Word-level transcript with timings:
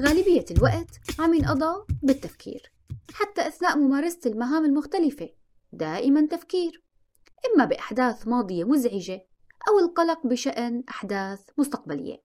غالبية 0.00 0.44
الوقت 0.50 1.00
عم 1.18 1.34
ينقضى 1.34 1.84
بالتفكير 2.02 2.72
حتى 3.12 3.48
أثناء 3.48 3.78
ممارسة 3.78 4.20
المهام 4.26 4.64
المختلفة 4.64 5.28
دائما 5.72 6.26
تفكير. 6.26 6.84
إما 7.46 7.64
بأحداث 7.64 8.28
ماضية 8.28 8.64
مزعجة 8.64 9.26
أو 9.68 9.78
القلق 9.78 10.26
بشأن 10.26 10.84
أحداث 10.88 11.40
مستقبلية. 11.58 12.22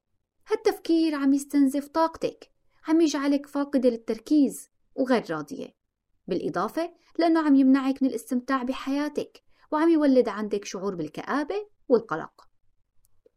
هالتفكير 0.48 1.16
عم 1.16 1.34
يستنزف 1.34 1.88
طاقتك 1.88 2.52
عم 2.88 3.02
يجعلك 3.02 3.48
فاقدة 3.48 3.90
للتركيز 3.90 4.70
وغير 4.96 5.24
راضية. 5.30 5.76
بالإضافة 6.28 6.94
لأنه 7.20 7.40
عم 7.40 7.56
يمنعك 7.56 8.04
من 8.04 8.10
الاستمتاع 8.10 8.64
بحياتك 8.64 9.44
وعم 9.72 9.90
يولد 9.90 10.30
عندك 10.30 10.66
شعور 10.66 10.96
بالكآبة 10.96 11.68
والقلق. 11.90 12.48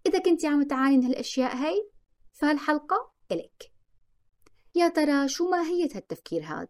إذا 0.06 0.18
كنت 0.18 0.44
عم 0.44 0.62
تعاني 0.62 0.98
من 0.98 1.04
هالأشياء 1.04 1.56
هاي 1.56 1.90
فهالحلقة 2.32 3.12
إلك. 3.32 3.73
يا 4.76 4.88
ترى 4.88 5.28
شو 5.28 5.48
ماهية 5.48 5.88
هالتفكير 5.94 6.42
هاد؟ 6.44 6.68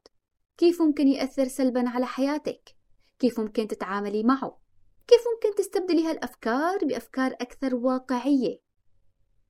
كيف 0.57 0.83
ممكن 0.83 1.09
يأثر 1.09 1.49
سلبا 1.49 1.89
على 1.89 2.07
حياتك؟ 2.07 2.77
كيف 3.19 3.41
ممكن 3.41 3.69
تتعاملي 3.69 4.23
معه؟ 4.23 4.59
كيف 5.07 5.21
ممكن 5.35 5.57
تستبدلي 5.57 6.07
هالأفكار 6.07 6.79
بأفكار 6.85 7.33
أكثر 7.33 7.75
واقعية؟ 7.75 8.61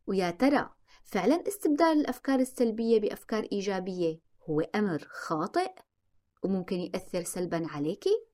ويا 0.06 0.30
ترى 0.30 0.70
فعلا 1.04 1.48
استبدال 1.48 2.00
الأفكار 2.00 2.40
السلبية 2.40 3.00
بأفكار 3.00 3.48
إيجابية 3.52 4.20
هو 4.50 4.60
أمر 4.60 5.08
خاطئ 5.10 5.72
وممكن 6.42 6.76
يأثر 6.76 7.22
سلبا 7.22 7.66
عليكي؟ 7.68 8.26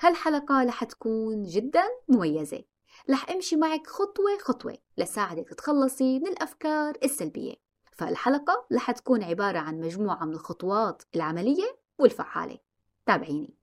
هالحلقة 0.00 0.64
رح 0.64 0.84
تكون 0.84 1.42
جدا 1.42 1.84
مميزة 2.08 2.64
رح 3.10 3.30
أمشي 3.30 3.56
معك 3.56 3.86
خطوة 3.86 4.38
خطوة 4.38 4.78
لساعدك 4.98 5.48
تتخلصي 5.48 6.18
من 6.18 6.26
الأفكار 6.26 6.98
السلبية 7.04 7.63
فالحلقة 7.94 8.66
رح 8.72 8.90
تكون 8.90 9.22
عبارة 9.22 9.58
عن 9.58 9.80
مجموعة 9.80 10.24
من 10.24 10.32
الخطوات 10.32 11.02
العملية 11.14 11.78
والفعالة. 11.98 12.58
تابعيني. 13.06 13.56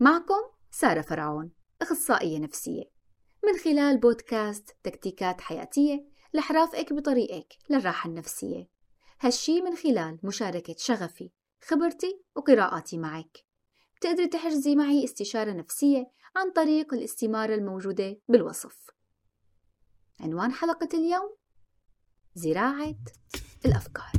معكم 0.00 0.42
سارة 0.70 1.00
فرعون 1.00 1.52
أخصائية 1.82 2.38
نفسية. 2.38 2.84
من 3.44 3.58
خلال 3.58 3.98
بودكاست 3.98 4.76
تكتيكات 4.82 5.40
حياتية 5.40 6.04
رح 6.36 6.52
رافقك 6.52 6.92
بطريقك 6.92 7.56
للراحة 7.70 8.08
النفسية. 8.08 8.68
هالشي 9.20 9.60
من 9.62 9.76
خلال 9.76 10.18
مشاركة 10.22 10.74
شغفي 10.78 11.30
خبرتي 11.64 12.20
وقراءاتي 12.36 12.98
معك. 12.98 13.44
بتقدري 13.96 14.26
تحجزي 14.28 14.76
معي 14.76 15.04
استشارة 15.04 15.52
نفسية 15.52 16.10
عن 16.36 16.50
طريق 16.50 16.94
الاستمارة 16.94 17.54
الموجودة 17.54 18.20
بالوصف. 18.28 18.90
عنوان 20.20 20.52
حلقة 20.52 20.88
اليوم 20.94 21.36
زراعة 22.36 22.96
الأفكار. 23.66 24.12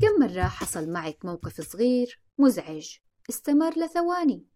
كم 0.00 0.20
مرة 0.20 0.42
حصل 0.42 0.88
معك 0.90 1.24
موقف 1.24 1.60
صغير 1.60 2.20
مزعج 2.38 2.96
استمر 3.30 3.78
لثواني 3.78 4.46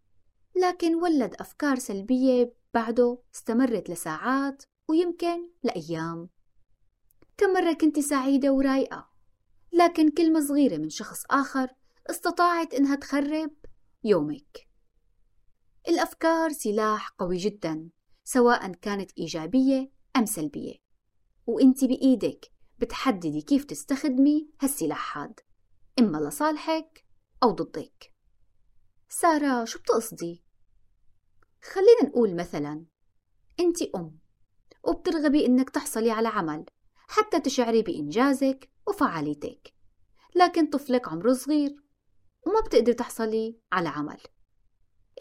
لكن 0.55 0.95
ولد 0.95 1.35
أفكار 1.39 1.79
سلبية 1.79 2.53
بعده 2.73 3.19
استمرت 3.35 3.89
لساعات 3.89 4.63
ويمكن 4.89 5.49
لأيام. 5.63 6.29
كم 7.37 7.53
مرة 7.53 7.73
كنت 7.73 7.99
سعيدة 7.99 8.51
ورايقة 8.51 9.09
لكن 9.73 10.11
كلمة 10.11 10.47
صغيرة 10.47 10.77
من 10.77 10.89
شخص 10.89 11.23
آخر 11.29 11.67
استطاعت 12.09 12.73
إنها 12.73 12.95
تخرب 12.95 13.51
يومك. 14.03 14.67
الأفكار 15.87 16.51
سلاح 16.51 17.09
قوي 17.09 17.37
جدا 17.37 17.89
سواء 18.23 18.71
كانت 18.71 19.11
إيجابية 19.17 19.94
أم 20.15 20.25
سلبية. 20.25 20.75
وإنت 21.45 21.85
بإيدك 21.85 22.51
بتحددي 22.79 23.41
كيف 23.41 23.63
تستخدمي 23.63 24.49
هالسلاح 24.61 25.17
هاد 25.17 25.39
إما 25.99 26.17
لصالحك 26.17 27.05
أو 27.43 27.51
ضدك. 27.51 28.13
سارة 29.09 29.65
شو 29.65 29.79
بتقصدي؟ 29.79 30.43
خلينا 31.63 32.03
نقول 32.03 32.35
مثلا 32.35 32.85
أنت 33.59 33.81
أم 33.81 34.19
وبترغبي 34.83 35.45
إنك 35.45 35.69
تحصلي 35.69 36.11
على 36.11 36.27
عمل 36.27 36.65
حتى 37.07 37.39
تشعري 37.39 37.81
بإنجازك 37.81 38.69
وفعاليتك. 38.87 39.73
لكن 40.35 40.67
طفلك 40.69 41.07
عمره 41.07 41.33
صغير 41.33 41.75
وما 42.47 42.59
بتقدر 42.59 42.93
تحصلي 42.93 43.59
على 43.71 43.89
عمل. 43.89 44.21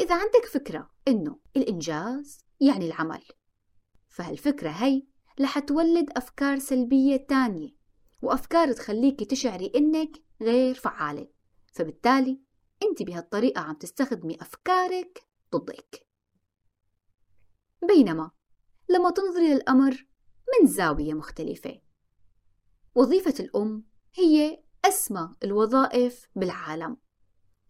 إذا 0.00 0.14
عندك 0.14 0.46
فكرة 0.52 0.90
إنه 1.08 1.38
الإنجاز 1.56 2.44
يعني 2.60 2.86
العمل 2.86 3.22
فهالفكرة 4.14 4.70
هي 4.70 5.02
رح 5.40 5.58
تولد 5.58 6.10
أفكار 6.16 6.58
سلبية 6.58 7.16
تانية 7.16 7.68
وأفكار 8.22 8.72
تخليكي 8.72 9.24
تشعري 9.24 9.72
إنك 9.76 10.22
غير 10.42 10.74
فعالة. 10.74 11.28
فبالتالي 11.72 12.40
أنت 12.82 13.02
بهالطريقة 13.02 13.60
عم 13.60 13.74
تستخدمي 13.74 14.36
أفكارك 14.40 15.22
ضدك. 15.52 16.06
بينما 17.88 18.30
لما 18.88 19.10
تنظري 19.10 19.54
للأمر 19.54 20.06
من 20.60 20.66
زاوية 20.68 21.14
مختلفة. 21.14 21.80
وظيفة 22.94 23.34
الأم 23.40 23.84
هي 24.14 24.62
أسمى 24.84 25.34
الوظائف 25.44 26.28
بالعالم. 26.36 26.96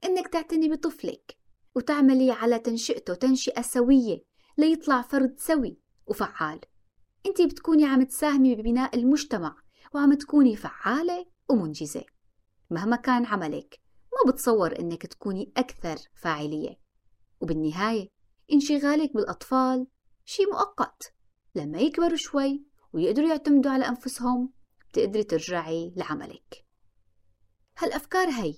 إنك 0.04 0.28
تعتني 0.28 0.69
بطفلك 0.69 1.38
وتعملي 1.75 2.31
على 2.31 2.59
تنشئته 2.59 3.15
تنشئة 3.15 3.62
سوية 3.62 4.25
ليطلع 4.59 5.03
فرد 5.03 5.34
سوي. 5.38 5.84
وفعال. 6.06 6.60
انت 7.26 7.42
بتكوني 7.42 7.84
عم 7.84 8.03
تساهمي 8.03 8.54
ببناء 8.54 8.97
المجتمع 8.97 9.56
وعم 9.94 10.15
تكوني 10.15 10.56
فعالة 10.56 11.26
ومنجزة. 11.50 12.04
مهما 12.70 12.97
كان 12.97 13.26
عملك 13.26 13.81
ما 14.12 14.32
بتصور 14.32 14.78
إنك 14.78 15.06
تكوني 15.06 15.53
أكثر 15.56 15.97
فاعلية. 16.15 16.78
وبالنهاية 17.41 18.09
انشغالك 18.53 19.15
بالأطفال 19.15 19.87
شيء 20.25 20.53
مؤقت. 20.53 21.15
لما 21.54 21.78
يكبروا 21.78 22.16
شوي 22.16 22.65
ويقدروا 22.92 23.28
يعتمدوا 23.28 23.72
على 23.72 23.88
أنفسهم 23.88 24.53
بتقدري 24.91 25.25
ترجعي 25.25 25.92
لعملك. 25.97 26.65
هالأفكار 27.78 28.28
هي 28.28 28.54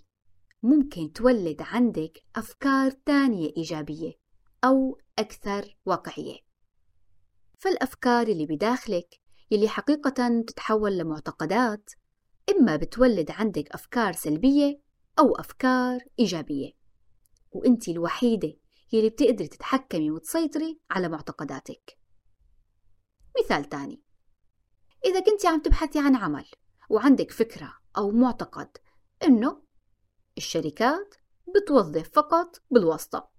ممكن 0.63 1.13
تولد 1.13 1.63
عندك 1.63 2.23
أفكار 2.37 2.91
تانية 2.91 3.53
إيجابية 3.57 4.13
أو 4.65 4.99
أكثر 5.19 5.77
واقعية. 5.87 6.46
فالأفكار 7.67 8.27
اللي 8.27 8.47
بداخلك 8.47 9.21
يلي 9.51 9.69
حقيقة 9.69 10.43
تتحول 10.47 10.99
لمعتقدات 10.99 11.91
إما 12.51 12.77
بتولد 12.77 13.31
عندك 13.31 13.71
أفكار 13.71 14.13
سلبية 14.13 14.81
أو 15.19 15.35
أفكار 15.37 16.01
إيجابية. 16.19 16.73
وإنت 17.51 17.89
الوحيدة 17.89 18.57
يلي 18.93 19.09
بتقدري 19.09 19.49
تتحكمي 19.49 20.11
وتسيطري 20.11 20.81
على 20.91 21.09
معتقداتك. 21.09 21.99
مثال 23.41 23.65
تاني. 23.65 24.03
إذا 25.05 25.21
كنت 25.21 25.47
عم 25.47 25.63
تبحثي 25.63 25.99
عن 25.99 26.17
عمل 26.17 26.47
وعندك 26.91 27.31
فكرة 27.31 27.75
أو 27.97 28.11
معتقد 28.11 28.77
إنه 29.23 29.63
الشركات 30.39 31.15
بتوظف 31.57 32.11
فقط 32.13 32.63
بالواسطة 32.71 33.31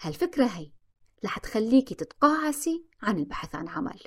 هالفكرة 0.00 0.46
هي. 0.46 0.75
رح 1.24 1.38
تخليكي 1.38 1.94
تتقاعسي 1.94 2.86
عن 3.02 3.18
البحث 3.18 3.54
عن 3.54 3.68
عمل. 3.68 4.00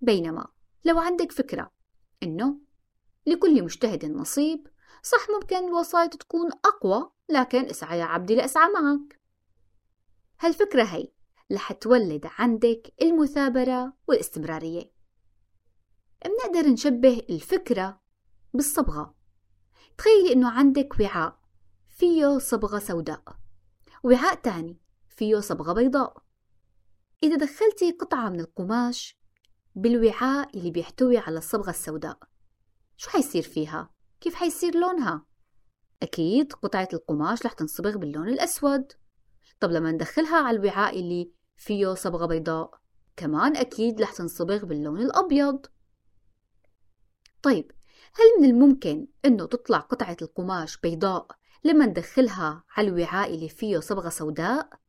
بينما 0.00 0.46
لو 0.84 0.98
عندك 0.98 1.32
فكرة 1.32 1.72
إنه 2.22 2.60
لكل 3.26 3.62
مجتهد 3.62 4.04
نصيب 4.04 4.68
صح 5.02 5.26
ممكن 5.34 5.56
الوسائط 5.56 6.16
تكون 6.16 6.50
أقوى 6.64 7.10
لكن 7.28 7.64
اسعى 7.64 7.98
يا 7.98 8.04
عبدي 8.04 8.34
لأسعى 8.34 8.68
معك. 8.68 9.20
هالفكرة 10.40 10.82
هي 10.82 11.08
رح 11.52 11.72
تولد 11.72 12.26
عندك 12.38 12.94
المثابرة 13.02 13.92
والاستمرارية. 14.08 14.92
بنقدر 16.24 16.68
نشبه 16.68 17.22
الفكرة 17.30 18.00
بالصبغة. 18.54 19.14
تخيلي 19.98 20.32
إنه 20.32 20.50
عندك 20.50 21.00
وعاء 21.00 21.40
فيه 21.88 22.38
صبغة 22.38 22.78
سوداء. 22.78 23.22
وعاء 24.02 24.34
تاني 24.34 24.80
فيه 25.16 25.40
صبغة 25.40 25.72
بيضاء 25.72 26.16
إذا 27.22 27.36
دخلتي 27.36 27.90
قطعة 28.00 28.28
من 28.28 28.40
القماش 28.40 29.18
بالوعاء 29.74 30.56
اللي 30.56 30.70
بيحتوي 30.70 31.18
على 31.18 31.38
الصبغة 31.38 31.70
السوداء 31.70 32.18
شو 32.96 33.10
حيصير 33.10 33.42
فيها؟ 33.42 33.90
كيف 34.20 34.34
حيصير 34.34 34.76
لونها؟ 34.76 35.26
أكيد 36.02 36.52
قطعة 36.52 36.88
القماش 36.92 37.46
رح 37.46 37.52
تنصبغ 37.52 37.96
باللون 37.96 38.28
الأسود 38.28 38.92
طب 39.60 39.70
لما 39.70 39.92
ندخلها 39.92 40.36
على 40.36 40.56
الوعاء 40.56 41.00
اللي 41.00 41.32
فيه 41.56 41.94
صبغة 41.94 42.26
بيضاء 42.26 42.80
كمان 43.16 43.56
أكيد 43.56 44.02
رح 44.02 44.12
تنصبغ 44.12 44.64
باللون 44.64 45.00
الأبيض 45.00 45.66
طيب 47.42 47.70
هل 48.14 48.42
من 48.42 48.50
الممكن 48.50 49.06
أنه 49.24 49.46
تطلع 49.46 49.78
قطعة 49.78 50.16
القماش 50.22 50.76
بيضاء 50.76 51.26
لما 51.64 51.86
ندخلها 51.86 52.64
على 52.76 52.88
الوعاء 52.88 53.34
اللي 53.34 53.48
فيه 53.48 53.78
صبغة 53.78 54.08
سوداء؟ 54.08 54.85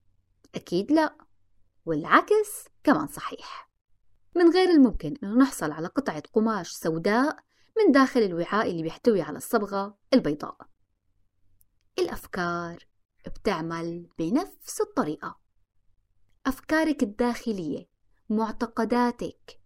أكيد 0.55 0.91
لا 0.91 1.17
والعكس 1.85 2.65
كمان 2.83 3.07
صحيح. 3.07 3.71
من 4.35 4.49
غير 4.49 4.69
الممكن 4.69 5.15
أنه 5.23 5.37
نحصل 5.37 5.71
على 5.71 5.87
قطعة 5.87 6.23
قماش 6.33 6.71
سوداء 6.71 7.37
من 7.77 7.91
داخل 7.91 8.19
الوعاء 8.19 8.71
اللي 8.71 8.83
بيحتوي 8.83 9.21
على 9.21 9.37
الصبغة 9.37 9.97
البيضاء. 10.13 10.57
الأفكار 11.99 12.87
بتعمل 13.25 14.07
بنفس 14.19 14.81
الطريقة. 14.81 15.39
أفكارك 16.45 17.03
الداخلية 17.03 17.89
معتقداتك. 18.29 19.59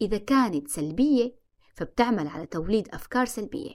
إذا 0.00 0.18
كانت 0.18 0.68
سلبية 0.68 1.36
فبتعمل 1.74 2.28
على 2.28 2.46
توليد 2.46 2.88
أفكار 2.88 3.26
سلبية. 3.26 3.74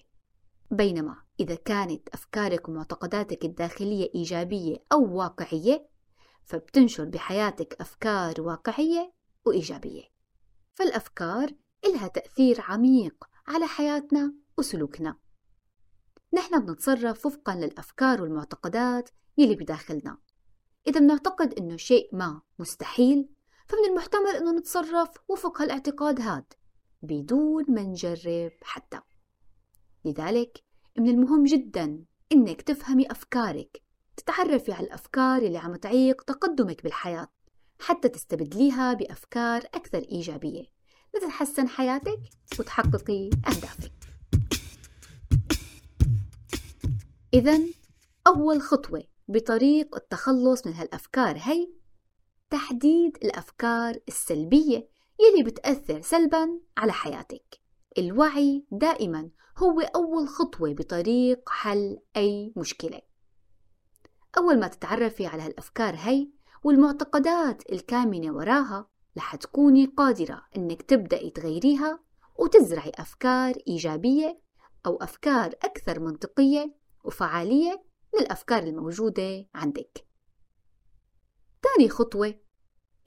بينما 0.72 1.24
إذا 1.40 1.56
كانت 1.56 2.10
أفكارك 2.10 2.70
ومعتقداتك 2.70 3.46
الداخلية 3.46 4.10
إيجابية 4.16 4.78
أو 4.92 5.18
واقعية 5.18 5.91
فبتنشر 6.46 7.06
بحياتك 7.06 7.82
أفكار 7.82 8.42
واقعية 8.42 9.14
وإيجابية. 9.46 10.04
فالأفكار 10.74 11.52
إلها 11.86 12.08
تأثير 12.08 12.62
عميق 12.62 13.26
على 13.48 13.68
حياتنا 13.68 14.34
وسلوكنا. 14.58 15.18
نحن 16.34 16.66
بنتصرف 16.66 17.26
وفقا 17.26 17.56
للأفكار 17.56 18.22
والمعتقدات 18.22 19.10
يلي 19.38 19.56
بداخلنا. 19.56 20.18
إذا 20.88 21.00
بنعتقد 21.00 21.54
إنه 21.54 21.78
شيء 21.78 22.16
ما 22.16 22.42
مستحيل 22.60 23.30
فمن 23.68 23.86
المحتمل 23.90 24.36
إنه 24.36 24.52
نتصرف 24.52 25.10
وفق 25.28 25.62
هالاعتقاد 25.62 26.22
هاد 26.22 26.54
بدون 27.02 27.66
ما 27.68 27.82
نجرب 27.82 28.52
حتى. 28.62 29.00
لذلك 30.06 30.64
من 30.98 31.10
المهم 31.10 31.44
جدا 31.44 32.06
إنك 32.32 32.62
تفهمي 32.62 33.12
أفكارك 33.12 33.82
تتعرفي 34.22 34.72
على 34.72 34.88
الأفكار 34.88 35.42
اللي 35.42 35.58
عم 35.58 35.76
تعيق 35.76 36.22
تقدمك 36.22 36.84
بالحياة 36.84 37.28
حتى 37.80 38.10
تستبدليها 38.10 38.94
بأفكار 38.94 39.62
أكثر 39.74 39.98
إيجابية. 39.98 40.64
لتتحسن 41.16 41.68
حياتك 41.68 42.20
وتحققي 42.60 43.26
أهدافك. 43.28 43.92
إذا 47.34 47.60
أول 48.28 48.62
خطوة 48.62 49.04
بطريق 49.28 49.96
التخلص 49.96 50.68
من 50.68 50.74
هالأفكار 50.74 51.38
هي 51.38 51.68
تحديد 52.50 53.18
الأفكار 53.24 53.98
السلبية 54.08 54.90
يلي 55.20 55.44
بتأثر 55.44 56.02
سلبا 56.02 56.60
على 56.78 56.94
حياتك. 56.94 57.60
الوعي 57.98 58.66
دائما 58.72 59.30
هو 59.58 59.82
أول 59.82 60.28
خطوة 60.28 60.74
بطريق 60.74 61.50
حل 61.50 62.00
أي 62.18 62.54
مشكلة. 62.58 63.11
أول 64.38 64.60
ما 64.60 64.68
تتعرفي 64.68 65.28
على 65.28 65.42
هالأفكار 65.42 65.96
هي 65.96 66.28
والمعتقدات 66.64 67.72
الكامنة 67.72 68.32
وراها 68.32 68.88
رح 69.18 69.36
تكوني 69.36 69.86
قادرة 69.86 70.42
إنك 70.58 70.82
تبدأي 70.82 71.30
تغيريها 71.30 72.00
وتزرعي 72.40 72.92
أفكار 72.96 73.56
إيجابية 73.68 74.42
أو 74.86 74.98
أفكار 74.98 75.48
أكثر 75.48 76.00
منطقية 76.00 76.76
وفعالية 77.04 77.84
من 78.14 78.20
الأفكار 78.20 78.64
الموجودة 78.64 79.46
عندك. 79.56 80.06
تاني 81.62 81.90
خطوة 81.90 82.40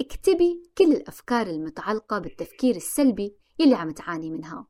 اكتبي 0.00 0.70
كل 0.79 0.93
الأفكار 0.93 1.47
المتعلقة 1.47 2.19
بالتفكير 2.19 2.77
السلبي 2.77 3.37
يلي 3.59 3.75
عم 3.75 3.91
تعاني 3.91 4.31
منها. 4.31 4.67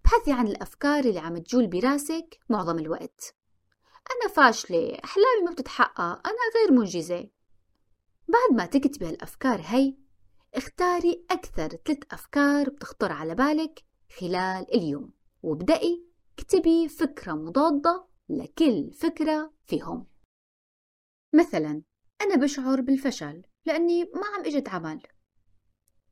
ابحثي 0.00 0.32
عن 0.32 0.46
الأفكار 0.46 1.04
اللي 1.04 1.18
عم 1.18 1.38
تجول 1.38 1.66
براسك 1.66 2.38
معظم 2.48 2.78
الوقت. 2.78 3.34
أنا 4.10 4.34
فاشلة، 4.34 4.98
أحلامي 5.04 5.42
ما 5.44 5.52
بتتحقق، 5.52 6.26
أنا 6.26 6.38
غير 6.56 6.72
منجزة. 6.72 7.28
بعد 8.28 8.58
ما 8.58 8.66
تكتبي 8.66 9.06
هالأفكار 9.06 9.60
هي 9.64 9.94
اختاري 10.54 11.24
أكثر 11.30 11.68
ثلاث 11.68 11.98
أفكار 12.10 12.70
بتخطر 12.70 13.12
على 13.12 13.34
بالك 13.34 13.84
خلال 14.20 14.74
اليوم 14.74 15.12
وابدأي 15.42 16.04
اكتبي 16.38 16.88
فكرة 16.88 17.32
مضادة 17.32 18.06
لكل 18.28 18.92
فكرة 18.92 19.52
فيهم 19.66 20.06
مثلا 21.34 21.82
أنا 22.20 22.36
بشعر 22.36 22.80
بالفشل 22.80 23.42
لأني 23.66 24.04
ما 24.04 24.26
عم 24.34 24.44
إجد 24.44 24.68
عمل 24.68 25.02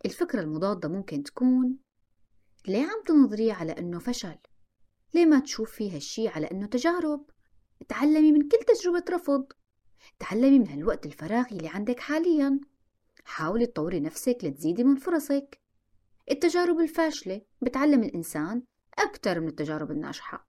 الفكرة 0.05 0.41
المضادة 0.41 0.89
ممكن 0.89 1.23
تكون 1.23 1.79
ليه 2.69 2.83
عم 2.83 3.03
تنظري 3.07 3.53
على 3.53 3.73
أنه 3.73 3.99
فشل؟ 3.99 4.39
ليه 5.15 5.27
ما 5.27 5.41
تشوفي 5.41 5.91
هالشي 5.97 6.29
على 6.29 6.47
أنه 6.47 6.67
تجارب؟ 6.67 7.31
تعلمي 7.89 8.33
من 8.33 8.49
كل 8.49 8.59
تجربة 8.59 9.05
رفض. 9.11 9.47
تعلمي 10.19 10.59
من 10.59 10.69
هالوقت 10.69 11.07
الفراغي 11.07 11.57
اللي 11.57 11.69
عندك 11.69 12.01
حاليا. 12.01 12.61
حاولي 13.25 13.67
تطوري 13.67 14.01
نفسك 14.01 14.39
لتزيدي 14.43 14.85
من 14.85 14.97
فرصك. 14.97 15.61
التجارب 16.31 16.81
الفاشلة 16.81 17.43
بتعلم 17.63 18.03
الإنسان 18.03 18.63
أكثر 18.99 19.41
من 19.41 19.49
التجارب 19.49 19.91
الناجحة. 19.91 20.49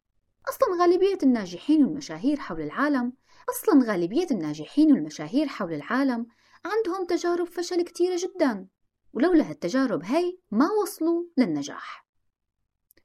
أصلا 0.50 0.82
غالبية 0.82 1.18
الناجحين 1.24 1.84
والمشاهير 1.84 2.40
حول 2.40 2.62
العالم 2.62 3.14
أصلا 3.50 3.92
غالبية 3.92 4.28
الناجحين 4.32 4.92
والمشاهير 4.92 5.48
حول 5.48 5.74
العالم 5.74 6.28
عندهم 6.66 7.06
تجارب 7.06 7.48
فشل 7.48 7.82
كتيرة 7.82 8.16
جدا. 8.16 8.68
ولولا 9.14 9.50
هالتجارب 9.50 10.04
هاي 10.04 10.40
ما 10.52 10.70
وصلوا 10.82 11.24
للنجاح. 11.38 12.03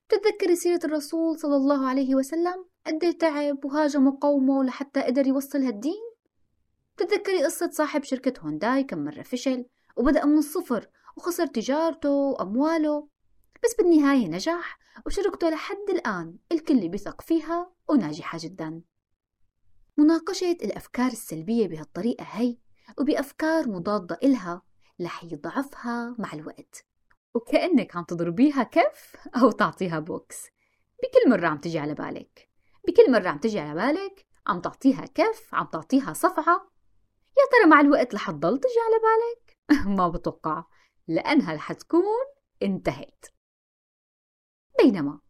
تتذكري 0.08 0.56
سيرة 0.56 0.81
الرسول 0.84 1.38
صلى 1.38 1.56
الله 1.56 1.88
عليه 1.88 2.14
وسلم؟ 2.14 2.64
قد 2.87 3.14
تعب 3.14 3.64
وهاجم 3.64 4.10
قومه 4.10 4.64
لحتى 4.64 5.02
قدر 5.02 5.26
يوصل 5.26 5.62
هالدين؟ 5.62 6.08
تتذكري 6.96 7.44
قصة 7.44 7.70
صاحب 7.72 8.05
شركة 8.05 8.40
هونداي 8.40 8.84
كم 8.84 9.05
مرة 9.05 9.22
فشل 9.22 9.64
وبدأ 9.96 10.25
من 10.25 10.38
الصفر 10.38 10.88
وخسر 11.16 11.46
تجارته 11.46 12.10
وأمواله 12.10 13.08
بس 13.64 13.75
بالنهاية 13.78 14.26
نجح 14.28 14.78
وشركته 15.06 15.50
لحد 15.50 15.90
الآن 15.90 16.37
الكل 16.52 16.88
بيثق 16.88 17.20
فيها 17.20 17.72
وناجحة 17.88 18.38
جدا. 18.43 18.82
مناقشة 19.96 20.56
الأفكار 20.62 21.10
السلبية 21.12 21.66
بهالطريقة 21.69 22.25
هي 22.25 22.56
وبأفكار 22.99 23.69
مضادة 23.69 24.19
إلها 24.22 24.62
رح 25.00 25.25
يضعفها 25.25 26.16
مع 26.19 26.32
الوقت. 26.32 26.88
وكأنك 27.34 27.96
عم 27.96 28.04
تضربيها 28.04 28.62
كف 28.62 29.16
أو 29.42 29.50
تعطيها 29.50 29.98
بوكس. 29.98 30.46
بكل 31.02 31.30
مرة 31.30 31.46
عم 31.46 31.58
تجي 31.58 31.78
على 31.78 31.94
بالك. 31.94 32.48
بكل 32.88 33.12
مرة 33.12 33.28
عم 33.28 33.38
تجي 33.38 33.60
على 33.60 33.75
بالك 33.75 34.26
عم 34.46 34.60
تعطيها 34.60 35.06
كف 35.06 35.54
عم 35.54 35.66
تعطيها 35.66 36.12
صفعة 36.12 36.70
يا 37.38 37.44
ترى 37.52 37.70
مع 37.70 37.80
الوقت 37.80 38.14
رح 38.14 38.30
تضل 38.30 38.58
تجي 38.58 38.78
على 38.86 39.00
بالك؟ 39.02 39.58
ما 39.98 40.08
بتوقع. 40.08 40.64
لأنها 41.08 41.54
رح 41.54 41.72
تكون 41.72 42.24
انتهت. 42.62 43.24
بينما 44.82 45.20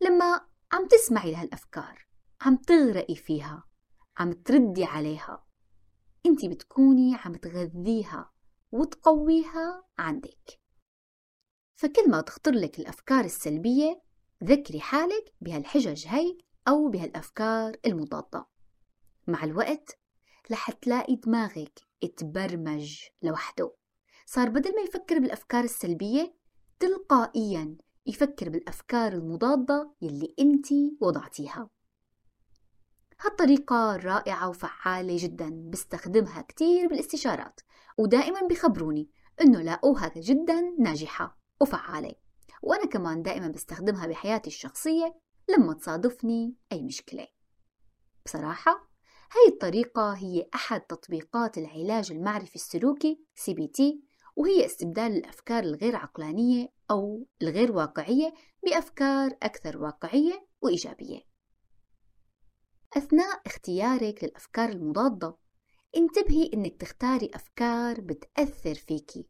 لما 0.00 0.40
عم 0.72 0.86
تسمعي 0.86 1.32
لهالأفكار 1.32 2.06
عم 2.40 2.56
تغرقي 2.56 3.14
فيها 3.14 3.64
عم 4.18 4.32
تردي 4.32 4.84
عليها 4.84 5.44
انت 6.26 6.44
بتكوني 6.44 7.14
عم 7.14 7.34
تغذيها 7.34 8.30
وتقويها 8.72 9.84
عندك. 9.98 10.60
فكل 11.78 12.10
ما 12.10 12.20
تخطر 12.20 12.52
لك 12.52 12.78
الأفكار 12.78 13.24
السلبية 13.24 14.02
ذكري 14.44 14.80
حالك 14.80 15.32
بهالحجج 15.40 16.06
هي 16.06 16.38
أو 16.68 16.88
بهالأفكار 16.88 17.76
المضادة. 17.86 18.46
مع 19.26 19.44
الوقت 19.44 19.98
رح 20.52 20.70
تلاقي 20.70 21.16
دماغك 21.16 21.80
اتبرمج 22.04 23.02
لوحده. 23.22 23.74
صار 24.26 24.48
بدل 24.48 24.74
ما 24.74 24.82
يفكر 24.82 25.18
بالأفكار 25.18 25.64
السلبية 25.64 26.34
تلقائيا 26.80 27.76
يفكر 28.06 28.48
بالأفكار 28.48 29.12
المضادة 29.12 29.94
يلي 30.02 30.34
أنت 30.40 30.66
وضعتيها. 31.00 31.70
هالطريقة 33.20 33.96
رائعة 33.96 34.48
وفعالة 34.48 35.16
جدا 35.18 35.70
بستخدمها 35.70 36.42
كتير 36.42 36.88
بالاستشارات 36.88 37.60
ودائما 37.98 38.40
بخبروني 38.40 39.10
إنه 39.40 39.62
لاقوها 39.62 40.12
جدا 40.16 40.60
ناجحة. 40.78 41.38
وفعالة 41.60 42.14
وأنا 42.62 42.86
كمان 42.86 43.22
دائما 43.22 43.48
بستخدمها 43.48 44.06
بحياتي 44.06 44.48
الشخصية 44.48 45.20
لما 45.48 45.74
تصادفني 45.74 46.54
أي 46.72 46.82
مشكلة. 46.82 47.26
بصراحة 48.24 48.88
هاي 49.32 49.52
الطريقة 49.52 50.12
هي 50.12 50.48
أحد 50.54 50.80
تطبيقات 50.80 51.58
العلاج 51.58 52.12
المعرفي 52.12 52.54
السلوكي 52.54 53.24
CBT 53.36 53.82
وهي 54.36 54.66
استبدال 54.66 55.12
الأفكار 55.16 55.62
الغير 55.62 55.96
عقلانية 55.96 56.72
أو 56.90 57.26
الغير 57.42 57.72
واقعية 57.72 58.34
بأفكار 58.64 59.30
أكثر 59.42 59.78
واقعية 59.78 60.46
وإيجابية. 60.62 61.20
أثناء 62.96 63.42
اختيارك 63.46 64.24
للأفكار 64.24 64.68
المضادة 64.68 65.36
انتبهي 65.96 66.50
إنك 66.54 66.80
تختاري 66.80 67.30
أفكار 67.34 68.00
بتأثر 68.00 68.74
فيكي. 68.74 69.28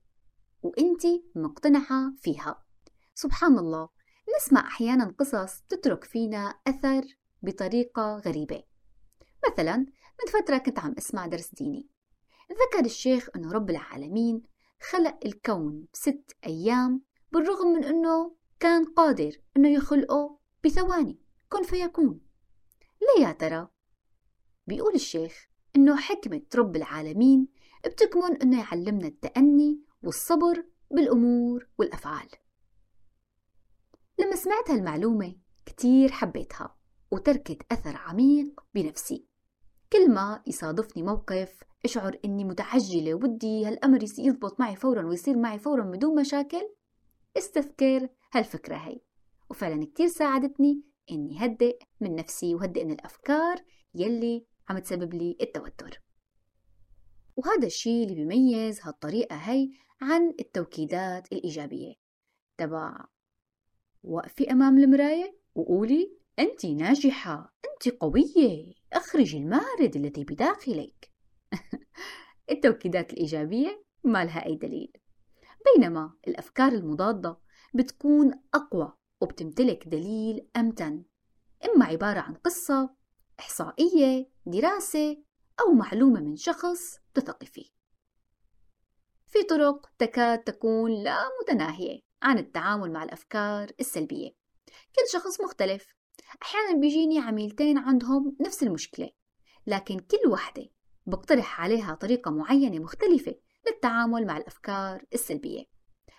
وإنت 0.62 1.02
مقتنعة 1.34 2.12
فيها. 2.20 2.64
سبحان 3.14 3.58
الله 3.58 3.88
نسمع 4.36 4.60
أحيانا 4.60 5.14
قصص 5.18 5.60
تترك 5.68 6.04
فينا 6.04 6.54
أثر 6.66 7.18
بطريقة 7.42 8.16
غريبة 8.16 8.62
مثلا 9.48 9.76
من 9.76 10.42
فترة 10.42 10.58
كنت 10.58 10.78
عم 10.78 10.94
أسمع 10.98 11.26
درس 11.26 11.54
ديني 11.54 11.88
ذكر 12.50 12.84
الشيخ 12.84 13.28
أنه 13.36 13.52
رب 13.52 13.70
العالمين 13.70 14.42
خلق 14.90 15.18
الكون 15.24 15.86
بست 15.92 16.36
أيام 16.46 17.02
بالرغم 17.32 17.66
من 17.68 17.84
أنه 17.84 18.36
كان 18.60 18.84
قادر 18.84 19.32
أنه 19.56 19.68
يخلقه 19.68 20.38
بثواني 20.64 21.18
كن 21.48 21.62
فيكون 21.62 22.20
ليه 23.02 23.26
يا 23.26 23.32
ترى؟ 23.32 23.68
بيقول 24.66 24.94
الشيخ 24.94 25.48
أنه 25.76 25.96
حكمة 25.96 26.42
رب 26.54 26.76
العالمين 26.76 27.48
بتكمن 27.86 28.36
أنه 28.42 28.60
يعلمنا 28.60 29.06
التأني 29.06 29.80
والصبر 30.02 30.64
بالأمور 30.90 31.68
والأفعال. 31.78 32.28
لما 34.18 34.36
سمعت 34.36 34.70
هالمعلومة 34.70 35.34
كتير 35.66 36.10
حبيتها 36.12 36.76
وتركت 37.10 37.72
أثر 37.72 37.96
عميق 37.96 38.60
بنفسي. 38.74 39.26
كل 39.92 40.10
ما 40.10 40.42
يصادفني 40.46 41.02
موقف 41.02 41.64
أشعر 41.84 42.18
إني 42.24 42.44
متعجلة 42.44 43.14
ودي 43.14 43.66
هالأمر 43.66 44.02
يزبط 44.02 44.60
معي 44.60 44.76
فورا 44.76 45.06
ويصير 45.06 45.36
معي 45.36 45.58
فورا 45.58 45.84
بدون 45.84 46.20
مشاكل 46.20 46.74
استذكر 47.38 48.08
هالفكرة 48.32 48.76
هي. 48.76 49.00
وفعلا 49.50 49.84
كتير 49.86 50.06
ساعدتني 50.06 50.82
إني 51.10 51.44
هدئ 51.44 51.78
من 52.00 52.14
نفسي 52.14 52.54
وهدئ 52.54 52.84
من 52.84 52.92
الأفكار 52.92 53.56
يلي 53.94 54.46
عم 54.68 54.78
تسبب 54.78 55.14
لي 55.14 55.36
التوتر. 55.40 56.02
وهذا 57.36 57.66
الشيء 57.66 58.02
اللي 58.04 58.14
بيميز 58.14 58.80
هالطريقة 58.82 59.36
هي 59.36 59.70
عن 60.00 60.34
التوكيدات 60.40 61.32
الإيجابية. 61.32 61.94
تبع 62.58 63.04
وقفي 64.02 64.52
أمام 64.52 64.78
المراية 64.78 65.38
وقولي 65.54 66.18
أنت 66.38 66.66
ناجحة 66.66 67.54
أنت 67.64 67.94
قوية 67.94 68.74
أخرجي 68.92 69.38
المارد 69.38 69.96
الذي 69.96 70.24
بداخلك. 70.24 71.10
التوكيدات 72.50 73.12
الإيجابية 73.12 73.84
ما 74.04 74.24
لها 74.24 74.46
أي 74.46 74.56
دليل. 74.56 74.92
بينما 75.64 76.12
الأفكار 76.28 76.72
المضادة 76.72 77.38
بتكون 77.74 78.32
أقوى 78.54 78.92
وبتمتلك 79.20 79.88
دليل 79.88 80.48
أمتن. 80.56 81.04
إما 81.64 81.84
عبارة 81.84 82.20
عن 82.20 82.34
قصة 82.34 82.94
إحصائية 83.40 84.30
دراسة 84.46 85.22
أو 85.60 85.72
معلومة 85.72 86.20
من 86.20 86.36
شخص 86.36 86.98
تثقي 87.14 87.46
فيه. 87.46 87.77
في 89.28 89.42
طرق 89.42 89.86
تكاد 89.98 90.38
تكون 90.38 91.02
لا 91.02 91.18
متناهية 91.42 92.00
عن 92.22 92.38
التعامل 92.38 92.92
مع 92.92 93.02
الأفكار 93.02 93.70
السلبية. 93.80 94.30
كل 94.66 95.12
شخص 95.12 95.40
مختلف. 95.40 95.94
أحيانا 96.42 96.80
بيجيني 96.80 97.18
عميلتين 97.18 97.78
عندهم 97.78 98.36
نفس 98.40 98.62
المشكلة 98.62 99.10
لكن 99.66 99.98
كل 99.98 100.28
وحدة 100.28 100.68
بقترح 101.06 101.60
عليها 101.60 101.94
طريقة 101.94 102.30
معينة 102.30 102.78
مختلفة 102.78 103.34
للتعامل 103.66 104.26
مع 104.26 104.36
الأفكار 104.36 105.04
السلبية. 105.14 105.64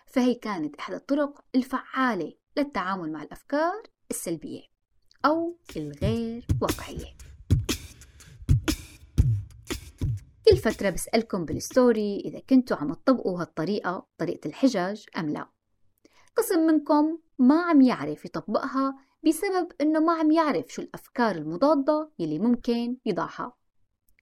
فهي 0.08 0.36
كانت 0.36 0.76
إحدى 0.76 0.96
الطرق 0.98 1.42
الفعالة 1.56 2.34
للتعامل 2.58 3.12
مع 3.12 3.24
الأفكار 3.24 3.84
السلبية 4.12 4.62
أو 5.26 5.58
الغير 5.78 6.46
واقعية. 6.62 7.29
كل 10.50 10.58
فترة 10.58 10.90
بسألكم 10.90 11.46
بالستوري 11.46 12.20
إذا 12.26 12.40
كنتوا 12.40 12.78
عم 12.78 12.94
تطبقوا 12.94 13.42
هالطريقة 13.42 14.08
طريقة 14.18 14.48
الحجج 14.48 15.06
أم 15.18 15.30
لا. 15.30 15.50
قسم 16.36 16.60
منكم 16.60 17.20
ما 17.40 17.62
عم 17.62 17.82
يعرف 17.82 18.26
يطبقها 18.26 18.96
بسبب 19.28 19.72
إنه 19.82 20.00
ما 20.00 20.14
عم 20.14 20.32
يعرف 20.32 20.68
شو 20.68 20.82
الأفكار 20.82 21.36
المضادة 21.36 22.12
يلي 22.20 22.40
ممكن 22.40 22.98
يضعها. 23.06 23.54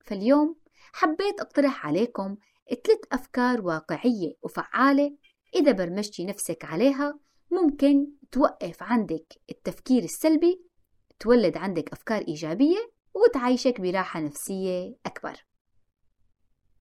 فاليوم 0.06 0.56
حبيت 0.94 1.40
أقترح 1.42 1.86
عليكم 1.88 2.38
ثلاث 2.70 3.00
أفكار 3.12 3.62
واقعية 3.62 4.34
وفعالة 4.42 5.18
إذا 5.56 5.72
برمجتي 5.72 6.26
نفسك 6.26 6.66
عليها 6.66 7.20
ممكن 7.52 8.08
توقف 8.32 8.84
عندك 8.84 9.34
التفكير 9.50 10.04
السلبي 10.04 10.62
تولد 11.20 11.58
عندك 11.58 11.92
أفكار 11.92 12.22
إيجابية 12.28 12.92
وتعيشك 13.14 13.82
براحة 13.82 14.20
نفسية 14.20 14.96
أكبر. 15.06 15.47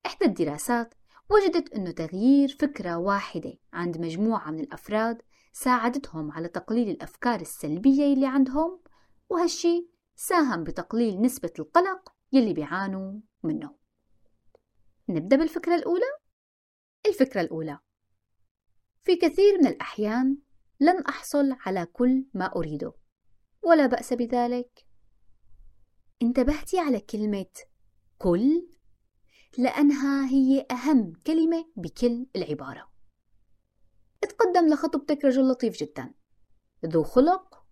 إحدى 0.06 0.24
الدراسات 0.24 0.94
وجدت 1.30 1.72
أنه 1.72 1.90
تغيير 1.90 2.56
فكرة 2.60 2.96
واحدة 2.98 3.58
عند 3.72 3.98
مجموعة 3.98 4.50
من 4.50 4.60
الأفراد 4.60 5.22
ساعدتهم 5.52 6.32
على 6.32 6.48
تقليل 6.48 6.88
الأفكار 6.90 7.40
السلبية 7.40 8.14
اللي 8.14 8.26
عندهم 8.26 8.80
وهالشي 9.28 9.88
ساهم 10.14 10.64
بتقليل 10.64 11.20
نسبة 11.20 11.52
القلق 11.58 12.12
يلي 12.32 12.52
بيعانوا 12.52 13.20
منه. 13.42 13.74
نبدأ 15.08 15.36
بالفكرة 15.36 15.74
الأولى؟ 15.74 16.18
الفكرة 17.06 17.40
الأولى 17.40 17.78
في 19.04 19.16
كثير 19.16 19.58
من 19.58 19.66
الأحيان 19.66 20.38
لن 20.80 21.02
أحصل 21.02 21.56
على 21.66 21.86
كل 21.86 22.26
ما 22.34 22.56
أريده 22.56 22.92
ولا 23.62 23.86
بأس 23.86 24.12
بذلك. 24.12 24.86
انتبهتي 26.22 26.78
على 26.78 27.00
كلمة 27.00 27.52
كل 28.18 28.75
لأنها 29.58 30.28
هي 30.28 30.66
أهم 30.70 31.12
كلمة 31.26 31.64
بكل 31.76 32.26
العبارة. 32.36 32.88
تقدم 34.20 34.68
لخطبتك 34.68 35.24
رجل 35.24 35.48
لطيف 35.48 35.76
جدا. 35.76 36.14
ذو 36.86 37.04
خلق 37.04 37.64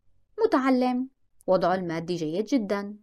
متعلم 0.44 1.08
وضعه 1.46 1.74
المادي 1.74 2.16
جيد 2.16 2.44
جدا 2.44 2.98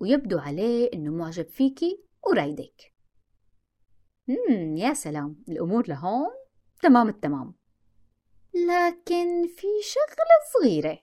ويبدو 0.00 0.38
عليه 0.38 0.90
أنه 0.94 1.10
معجب 1.10 1.48
فيكي 1.48 2.04
ورأيدك. 2.26 2.94
مم 4.28 4.76
يا 4.76 4.94
سلام 4.94 5.44
الأمور 5.48 5.88
لهون؟ 5.88 6.30
تمام 6.82 7.08
التمام. 7.08 7.54
لكن 8.54 9.46
في 9.56 9.66
شغلة 9.82 10.38
صغيرة. 10.54 10.98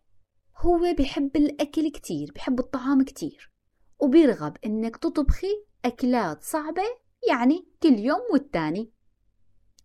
هو 0.57 0.93
بحب 0.99 1.35
الأكل 1.35 1.91
كتير 1.91 2.31
بحب 2.35 2.59
الطعام 2.59 3.03
كتير 3.03 3.51
وبيرغب 3.99 4.57
إنك 4.65 4.97
تطبخي 4.97 5.65
أكلات 5.85 6.43
صعبة 6.43 7.04
يعني 7.29 7.67
كل 7.83 7.99
يوم 7.99 8.21
والتاني. 8.31 8.91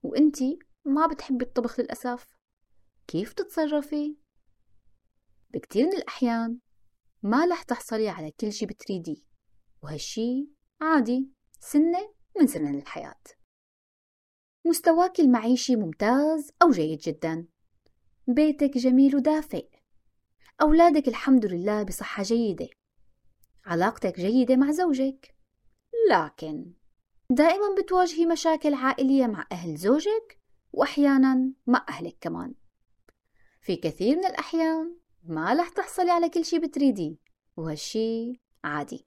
وإنتي 0.03 0.59
ما 0.85 1.07
بتحبي 1.07 1.45
الطبخ 1.45 1.81
للأسف. 1.81 2.27
كيف 3.07 3.33
تتصرفي؟ 3.33 4.17
بكتير 5.51 5.87
من 5.87 5.93
الأحيان 5.93 6.59
ما 7.23 7.47
رح 7.47 7.63
تحصلي 7.63 8.09
على 8.09 8.31
كل 8.31 8.53
شي 8.53 8.67
بتريديه 8.67 9.23
وهالشي 9.83 10.49
عادي 10.81 11.31
سنة 11.61 12.15
من 12.41 12.47
سنن 12.47 12.79
الحياة 12.79 13.21
مستواك 14.67 15.21
المعيشي 15.21 15.77
ممتاز 15.77 16.51
أو 16.63 16.71
جيد 16.71 16.99
جدا. 16.99 17.47
بيتك 18.29 18.79
جميل 18.79 19.17
ودافئ. 19.17 19.69
أولادك 20.63 21.09
الحمد 21.09 21.47
لله 21.47 21.83
بصحة 21.83 22.23
جيدة. 22.23 22.69
علاقتك 23.65 24.21
جيدة 24.21 24.57
مع 24.57 24.71
زوجك. 24.71 25.35
لكن 26.11 26.73
دائما 27.31 27.75
بتواجهي 27.79 28.27
مشاكل 28.27 28.75
عائلية 28.75 29.27
مع 29.27 29.47
أهل 29.53 29.77
زوجك 29.77 30.39
وأحيانا 30.73 31.53
مع 31.67 31.87
أهلك 31.89 32.17
كمان. 32.21 32.55
في 33.63 33.77
كثير 33.77 34.17
من 34.17 34.25
الأحيان 34.25 34.97
ما 35.23 35.55
رح 35.55 35.69
تحصلي 35.69 36.11
على 36.11 36.29
كل 36.29 36.45
شي 36.45 36.59
بتريديه 36.59 37.17
وهالشي 37.57 38.41
عادي. 38.65 39.07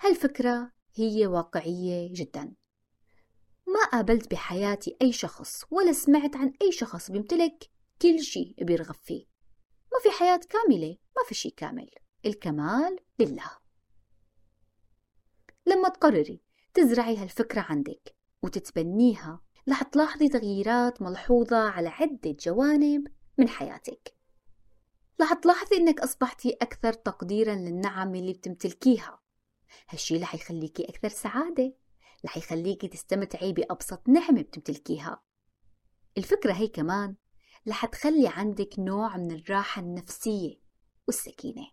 هالفكرة 0.00 0.72
هي 0.94 1.26
واقعية 1.26 2.08
جدا. 2.12 2.54
ما 3.66 3.84
قابلت 3.92 4.30
بحياتي 4.30 4.96
أي 5.02 5.12
شخص 5.12 5.64
ولا 5.70 5.92
سمعت 5.92 6.36
عن 6.36 6.52
أي 6.62 6.72
شخص 6.72 7.10
بيمتلك 7.10 7.70
كل 8.02 8.20
شي 8.20 8.54
بيرغب 8.58 8.94
فيه. 8.94 9.26
ما 9.92 9.98
في 10.02 10.18
حياة 10.18 10.40
كاملة 10.50 10.96
ما 11.16 11.22
في 11.28 11.34
شي 11.34 11.50
كامل. 11.50 11.90
الكمال 12.26 12.98
لله. 13.18 13.50
لما 15.66 15.88
تقرري 15.88 16.45
تزرعي 16.76 17.16
هالفكرة 17.16 17.60
عندك 17.60 18.16
وتتبنيها. 18.42 19.40
رح 19.68 19.82
تلاحظي 19.82 20.28
تغييرات 20.28 21.02
ملحوظة 21.02 21.56
على 21.56 21.88
عدة 21.88 22.36
جوانب 22.40 23.06
من 23.38 23.48
حياتك. 23.48 24.16
رح 25.20 25.32
تلاحظي 25.32 25.76
إنك 25.76 26.00
أصبحتي 26.00 26.56
أكثر 26.62 26.92
تقديرا 26.92 27.54
للنعم 27.54 28.14
اللي 28.14 28.32
بتمتلكيها. 28.32 29.20
هالشي 29.88 30.16
رح 30.18 30.34
يخليكي 30.34 30.84
أكثر 30.84 31.08
سعادة. 31.08 31.74
رح 32.24 32.36
يخليكي 32.36 32.88
تستمتعي 32.88 33.52
بأبسط 33.52 34.08
نعمة 34.08 34.42
بتمتلكيها. 34.42 35.22
الفكرة 36.18 36.52
هي 36.52 36.68
كمان 36.68 37.14
رح 37.68 37.86
تخلي 37.86 38.28
عندك 38.28 38.78
نوع 38.78 39.16
من 39.16 39.30
الراحة 39.30 39.82
النفسية 39.82 40.60
والسكينة. 41.06 41.66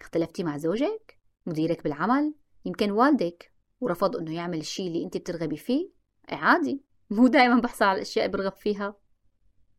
اختلفتي 0.00 0.44
مع 0.44 0.58
زوجك؟ 0.58 1.18
مديرك 1.46 1.84
بالعمل؟ 1.84 2.34
يمكن 2.64 2.90
والدك؟ 2.90 3.53
ورفض 3.80 4.16
إنه 4.16 4.34
يعمل 4.34 4.58
الشيء 4.58 4.86
اللي 4.86 5.04
انت 5.04 5.16
بترغبي 5.16 5.56
فيه؟ 5.56 5.90
عادي. 6.28 6.84
مو 7.10 7.26
دائما 7.26 7.60
بحصل 7.60 7.84
على 7.84 7.96
الأشياء 7.96 8.28
برغب 8.28 8.52
فيها. 8.52 8.96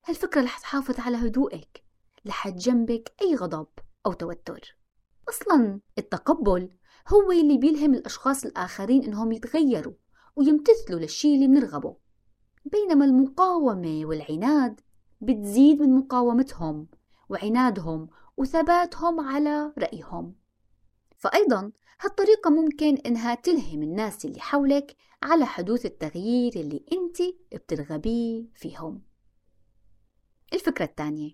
هالفكرة 0.06 0.42
رح 0.42 0.60
تحافظ 0.60 1.00
على 1.00 1.18
هدوءك 1.18 1.84
رح 2.28 2.50
تجنبك 2.50 3.14
أي 3.22 3.36
غضب 3.36 3.68
أو 4.06 4.14
توتر. 4.14 4.78
أصلا 5.30 5.80
التقبل 5.98 6.70
هو 7.08 7.32
اللي 7.32 7.58
بيلهم 7.58 7.94
الأشخاص 7.94 8.46
الآخرين 8.46 9.04
إنهم 9.04 9.32
يتغيروا 9.32 9.94
ويمتثلوا 10.36 11.00
للشيء 11.00 11.36
اللي 11.36 11.48
بنرغبه. 11.48 11.98
بينما 12.66 13.06
المقاومة 13.06 14.02
والعناد 14.06 14.82
بتزيد 15.22 15.82
من 15.82 15.98
مقاومتهم 15.98 16.88
وعنادهم 17.30 18.10
وثباتهم 18.38 19.20
على 19.20 19.74
رأيهم. 19.78 20.36
فأيضا 21.18 21.72
هالطريقة 22.02 22.50
ممكن 22.50 22.98
إنها 22.98 23.36
تلهم 23.36 23.84
الناس 23.84 24.26
اللي 24.26 24.40
حولك 24.40 24.96
على 25.24 25.46
حدوث 25.46 25.86
التغيير 25.86 26.54
اللي 26.56 26.86
أنت 26.92 27.18
بترغبيه 27.54 28.46
فيهم. 28.56 29.02
الفكرة 30.54 30.86
الثانية 30.86 31.32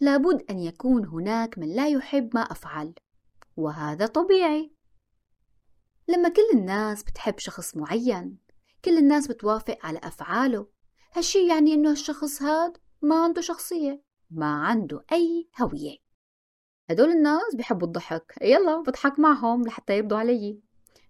لابد 0.00 0.44
أن 0.50 0.58
يكون 0.58 1.06
هناك 1.06 1.58
من 1.58 1.76
لا 1.76 1.88
يحب 1.88 2.30
ما 2.34 2.40
أفعل 2.40 2.94
وهذا 3.56 4.06
طبيعي. 4.06 4.72
لما 6.08 6.28
كل 6.28 6.48
الناس 6.54 7.02
بتحب 7.02 7.38
شخص 7.38 7.76
معين 7.76 8.38
كل 8.84 8.98
الناس 8.98 9.26
بتوافق 9.26 9.78
على 9.82 9.98
أفعاله 10.02 10.66
هالشي 11.12 11.48
يعني 11.48 11.74
إنه 11.74 11.90
الشخص 11.90 12.42
هاد 12.42 12.76
ما 13.02 13.24
عنده 13.24 13.40
شخصية 13.40 14.02
ما 14.30 14.54
عنده 14.54 15.04
أي 15.12 15.48
هوية. 15.60 16.05
هدول 16.90 17.08
الناس 17.10 17.54
بيحبوا 17.54 17.86
الضحك. 17.86 18.34
يلا 18.42 18.82
بضحك 18.82 19.18
معهم 19.18 19.62
لحتى 19.62 19.98
يرضوا 19.98 20.18
علي. 20.18 20.60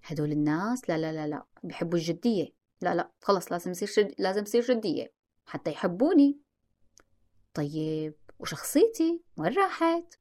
هدول 0.04 0.32
الناس 0.32 0.90
لا 0.90 0.98
لا 0.98 1.12
لا 1.12 1.26
لا 1.26 1.46
بيحبوا 1.64 1.98
الجدية. 1.98 2.48
لا 2.80 2.94
لا 2.94 3.12
خلص 3.22 3.52
لازم 3.52 3.70
يصير 3.70 3.88
شد... 3.88 4.14
لازم 4.18 4.42
يصير 4.42 4.62
جدية. 4.62 5.12
حتى 5.46 5.70
يحبوني. 5.70 6.40
طيب 7.54 8.14
وشخصيتي 8.38 9.22
وين 9.38 9.52
راحت؟ 9.52 10.14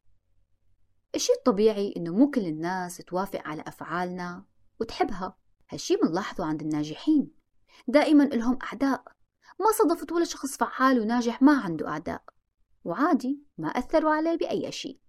الشيء 1.16 1.36
الطبيعي 1.36 1.94
إنه 1.98 2.14
مو 2.14 2.32
كل 2.32 2.46
الناس 2.46 2.98
توافق 2.98 3.42
على 3.48 3.64
أفعالنا 3.68 4.46
وتحبها. 4.80 5.38
هالشي 5.70 5.96
بنلاحظه 5.96 6.46
عند 6.46 6.62
الناجحين. 6.62 7.32
دائما 7.88 8.24
لهم 8.24 8.60
أعداء. 8.64 9.04
ما 9.60 9.72
صدفت 9.80 10.12
ولا 10.12 10.26
شخص 10.26 10.58
فعال 10.58 11.00
وناجح 11.00 11.42
ما 11.42 11.60
عنده 11.60 11.88
أعداء. 11.88 12.24
وعادي 12.84 13.40
ما 13.58 13.68
أثروا 13.68 14.12
عليه 14.12 14.38
بأي 14.38 14.72
شيء. 14.72 15.00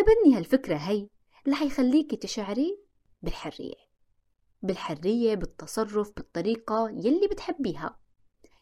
تبني 0.00 0.36
هالفكرة 0.36 0.76
هي 0.76 1.08
رح 1.48 1.62
يخليكي 1.62 2.16
تشعري 2.16 2.78
بالحرية. 3.22 3.74
بالحرية 4.62 5.34
بالتصرف 5.34 6.12
بالطريقة 6.16 6.90
يلي 6.90 7.28
بتحبيها. 7.30 8.00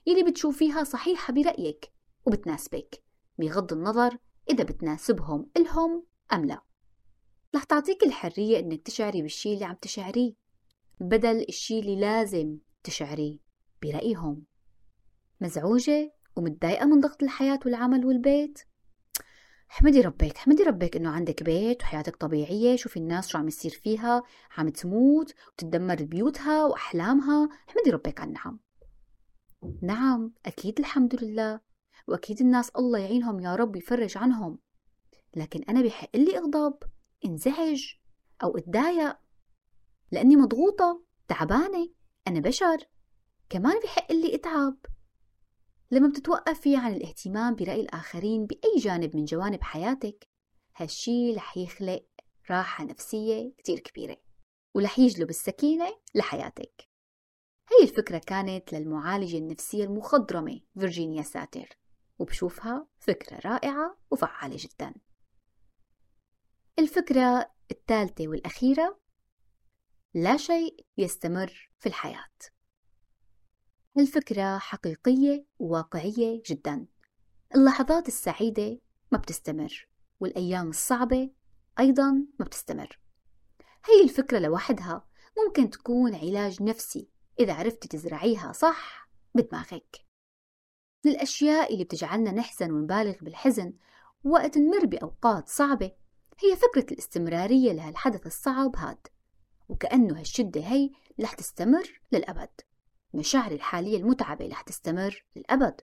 يلي 0.07 0.30
بتشوفيها 0.30 0.85
صحيحة 0.85 1.33
برأيك 1.33 1.92
وبتناسبك 2.26 3.02
بغض 3.38 3.73
النظر 3.73 4.18
إذا 4.50 4.64
بتناسبهم 4.64 5.50
إلهم 5.57 6.07
أم 6.33 6.45
لا. 6.47 6.62
رح 7.54 7.64
تعطيك 7.64 8.02
الحرية 8.02 8.59
إنك 8.59 8.83
تشعري 8.83 9.23
بالشي 9.23 9.54
اللي 9.54 9.64
عم 9.64 9.75
تشعريه 9.75 10.35
بدل 11.00 11.45
الشي 11.49 11.78
اللي 11.78 12.00
لازم 12.00 12.59
تشعريه 12.83 13.38
برأيهم. 13.83 14.45
مزعوجة 15.40 16.12
ومتضايقة 16.37 16.87
من 16.87 17.00
ضغط 17.00 17.23
الحياة 17.23 17.61
والعمل 17.64 18.07
والبيت؟ 18.07 18.68
احمدي 19.71 20.01
ربك 20.01 20.37
احمدي 20.37 20.63
ربك 20.63 20.97
إنه 20.97 21.11
عندك 21.11 21.43
بيت 21.43 21.83
وحياتك 21.83 22.17
طبيعية 22.17 22.77
شوفي 22.77 22.97
الناس 22.97 23.29
شو 23.29 23.39
عم 23.39 23.49
يصير 23.49 23.71
فيها 23.71 24.23
عم 24.57 24.69
تموت 24.69 25.35
وتتدمر 25.53 26.03
بيوتها 26.03 26.65
وأحلامها 26.65 27.49
احمدي 27.69 27.91
ربك 27.91 28.21
على 28.21 28.29
النعم. 28.29 28.61
نعم 29.83 30.33
أكيد 30.47 30.79
الحمد 30.79 31.25
لله 31.25 31.61
وأكيد 32.09 32.41
الناس 32.41 32.71
الله 32.71 32.99
يعينهم 32.99 33.41
يا 33.41 33.55
رب 33.55 33.77
يفرج 33.77 34.19
عنهم 34.19 34.59
لكن 35.37 35.63
أنا 35.63 35.83
بحق 35.83 36.17
لي 36.17 36.39
أغضب 36.39 36.75
انزعج 37.25 37.95
أو 38.43 38.57
أتضايق 38.59 39.17
لأني 40.13 40.37
مضغوطة 40.37 41.03
تعبانة 41.29 41.89
أنا 42.29 42.41
بشر 42.41 42.77
كمان 43.51 43.81
بحق 43.85 44.13
لي 44.13 44.35
أتعب. 44.35 44.77
لما 45.90 46.09
بتتوقفي 46.09 46.76
عن 46.76 46.95
الاهتمام 46.95 47.54
برأي 47.54 47.80
الآخرين 47.80 48.47
بأي 48.47 48.76
جانب 48.78 49.17
من 49.17 49.25
جوانب 49.25 49.63
حياتك 49.63 50.28
هالشي 50.76 51.34
رح 51.34 51.56
يخلق 51.56 52.06
راحة 52.50 52.84
نفسية 52.84 53.52
كتير 53.58 53.78
كبيرة 53.78 54.17
ورح 54.75 54.99
يجلب 54.99 55.30
السكينة 55.30 55.99
لحياتك. 56.15 56.89
هي 57.71 57.89
الفكرة 57.89 58.19
كانت 58.19 58.73
للمعالجة 58.73 59.39
النفسية 59.39 59.84
المخضرمة 59.84 60.60
فيرجينيا 60.78 61.23
ساتر 61.23 61.78
وبشوفها 62.19 62.86
فكرة 62.99 63.41
رائعة 63.45 63.99
وفعالة 64.10 64.56
جدا. 64.58 64.95
الفكرة 66.78 67.50
الثالثة 67.71 68.28
والأخيرة 68.28 69.00
لا 70.15 70.36
شيء 70.36 70.86
يستمر 70.99 71.71
في 71.78 71.89
الحياة. 71.89 72.28
الفكرة 74.00 74.58
حقيقية 74.58 75.47
وواقعية 75.58 76.43
جدا. 76.47 76.87
اللحظات 77.54 78.08
السعيدة 78.08 78.78
ما 79.13 79.19
بتستمر 79.19 79.89
والأيام 80.21 80.69
الصعبة 80.69 81.30
أيضا 81.78 82.11
ما 82.39 82.45
بتستمر. 82.45 83.00
هي 83.84 84.02
الفكرة 84.04 84.39
لوحدها 84.39 85.06
ممكن 85.39 85.71
تكون 85.71 86.15
علاج 86.15 86.63
نفسي 86.63 87.08
إذا 87.41 87.54
عرفتي 87.54 87.89
تزرعيها 87.89 88.52
صح 88.52 89.08
بدماغك. 89.34 90.04
من 91.04 91.13
الأشياء 91.13 91.73
اللي 91.73 91.84
بتجعلنا 91.84 92.32
نحزن 92.32 92.73
ونبالغ 92.73 93.15
بالحزن 93.23 93.73
وقت 94.25 94.58
نمر 94.58 94.87
بأوقات 94.87 95.49
صعبة 95.49 95.93
هي 96.45 96.56
فكرة 96.56 96.93
الاستمرارية 96.93 97.73
لهالحدث 97.73 98.26
الصعب 98.26 98.76
هاد 98.76 99.06
وكأنه 99.69 100.21
هالشدة 100.21 100.61
هي 100.61 100.91
رح 101.21 101.34
تستمر 101.34 102.00
للأبد. 102.13 102.61
مشاعري 103.14 103.54
الحالية 103.54 103.97
المتعبة 103.97 104.49
رح 104.49 104.62
تستمر 104.62 105.25
للأبد 105.36 105.80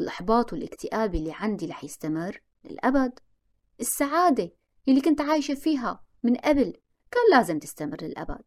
الإحباط 0.00 0.52
والاكتئاب 0.52 1.14
اللي 1.14 1.32
عندي 1.32 1.66
رح 1.66 1.84
يستمر 1.84 2.40
للأبد. 2.64 3.18
السعادة 3.80 4.52
اللي 4.88 5.00
كنت 5.00 5.20
عايشة 5.20 5.54
فيها 5.54 6.04
من 6.22 6.36
قبل 6.36 6.72
كان 7.10 7.22
لازم 7.30 7.58
تستمر 7.58 7.96
للأبد. 8.02 8.44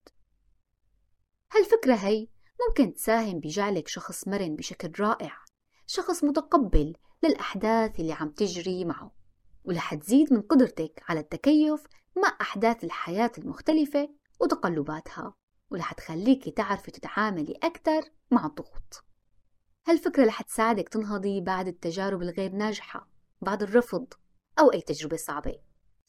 هالفكرة 1.51 1.95
هي 1.95 2.27
ممكن 2.67 2.93
تساهم 2.93 3.39
بجعلك 3.39 3.87
شخص 3.87 4.27
مرن 4.27 4.55
بشكل 4.55 5.03
رائع 5.03 5.37
شخص 5.87 6.23
متقبل 6.23 6.95
للأحداث 7.23 7.99
اللي 7.99 8.13
عم 8.13 8.29
تجري 8.29 8.85
معه 8.85 9.11
ورح 9.63 9.93
تزيد 9.95 10.33
من 10.33 10.41
قدرتك 10.41 11.03
على 11.09 11.19
التكيف 11.19 11.83
مع 12.17 12.37
أحداث 12.41 12.83
الحياة 12.83 13.31
المختلفة 13.37 14.09
وتقلباتها. 14.41 15.35
ورح 15.73 15.93
تخليكي 15.93 16.51
تعرفي 16.51 16.91
تتعاملي 16.91 17.59
أكثر 17.63 18.01
مع 18.31 18.45
الضغوط. 18.45 19.03
هالفكرة 19.87 20.25
رح 20.25 20.41
تساعدك 20.41 20.89
تنهضي 20.89 21.41
بعد 21.41 21.67
التجارب 21.67 22.21
الغير 22.21 22.51
ناجحة 22.51 23.07
بعد 23.41 23.63
الرفض 23.63 24.13
أو 24.59 24.71
أي 24.73 24.81
تجربة 24.81 25.17
صعبة 25.17 25.59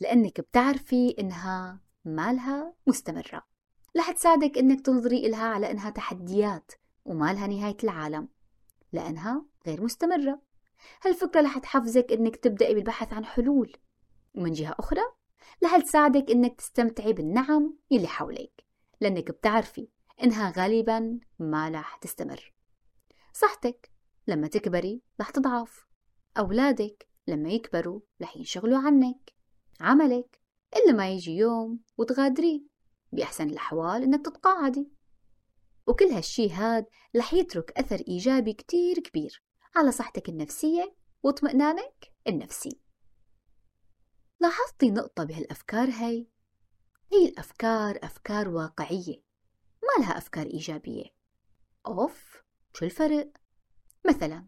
لأنك 0.01 0.41
بتعرفي 0.41 1.15
إنها 1.19 1.81
مالها 2.05 2.75
مستمرة. 2.87 3.43
رح 3.97 4.11
تساعدك 4.11 4.59
إنك 4.59 4.81
تنظري 4.81 5.27
إلها 5.27 5.47
على 5.47 5.71
إنها 5.71 5.91
تحديات 5.91 6.73
ومالها 7.05 7.47
نهاية 7.47 7.77
العالم 7.85 8.29
لأنها 8.93 9.45
غير 9.67 9.83
مستمرة. 9.83 10.43
هالفكرة 11.05 11.41
رح 11.41 11.59
تحفزك 11.59 12.13
إنك 12.13 12.37
تبدأي 12.37 12.75
بالبحث 12.75 13.13
عن 13.13 13.25
حلول. 13.25 13.77
ومن 14.35 14.53
جهة 14.53 14.75
أخرى 14.79 15.03
رح 15.65 15.79
تساعدك 15.79 16.31
إنك 16.31 16.55
تستمتعي 16.55 17.13
بالنعم 17.13 17.77
اللي 17.93 18.07
حولك. 18.09 18.64
لأنك 19.05 19.31
بتعرفي 19.31 19.89
إنها 20.23 20.53
غالبا 20.57 21.21
ما 21.39 21.69
رح 21.69 21.97
تستمر. 21.97 22.53
صحتك 23.33 23.91
لما 24.27 24.47
تكبري 24.47 25.03
رح 25.21 25.31
تضعف. 25.31 25.87
أولادك 26.39 27.09
لما 27.27 27.51
يكبروا 27.51 28.01
رح 28.23 28.37
ينشغلوا 28.37 28.79
عنك. 28.79 29.35
عملك 29.81 30.41
إلا 30.77 30.93
ما 30.93 31.11
يجي 31.11 31.37
يوم 31.37 31.81
وتغادريه 31.99 32.61
بأحسن 33.13 33.51
الأحوال 33.51 34.03
إنك 34.03 34.25
تتقاعدي. 34.25 34.89
وكل 35.87 36.05
هالشي 36.05 36.51
هاد 36.51 36.87
رح 37.17 37.35
يترك 37.35 37.79
أثر 37.79 38.03
إيجابي 38.09 38.53
كتير 38.53 38.99
كبير 38.99 39.43
على 39.77 39.93
صحتك 39.93 40.29
النفسية 40.29 40.95
واطمئنانك 41.23 42.13
النفسي. 42.29 42.81
لاحظتي 44.41 44.91
نقطة 44.91 45.25
بهالأفكار 45.25 45.91
هاي؟ 45.91 46.34
هي 47.15 47.29
الأفكار؟ 47.29 47.99
أفكار 48.03 48.49
واقعية 48.49 49.23
ما 49.83 50.05
لها 50.05 50.19
أفكار 50.19 50.47
إيجابية. 50.47 51.05
أوف 51.87 52.43
شو 52.75 52.85
الفرق؟ 52.85 53.33
مثلا 54.07 54.47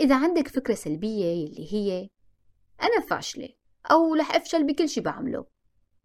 إذا 0.00 0.16
عندك 0.16 0.48
فكرة 0.48 0.74
سلبية 0.74 1.46
اللي 1.46 1.72
هي 1.72 2.10
أنا 2.82 3.00
فاشلة 3.00 3.48
أو 3.90 4.14
رح 4.14 4.34
أفشل 4.34 4.66
بكل 4.66 4.88
شي 4.88 5.00
بعمله. 5.00 5.46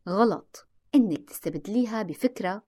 غلط 0.10 0.68
إنك 0.96 1.30
تستبدليها 1.30 2.02
بفكرة 2.02 2.64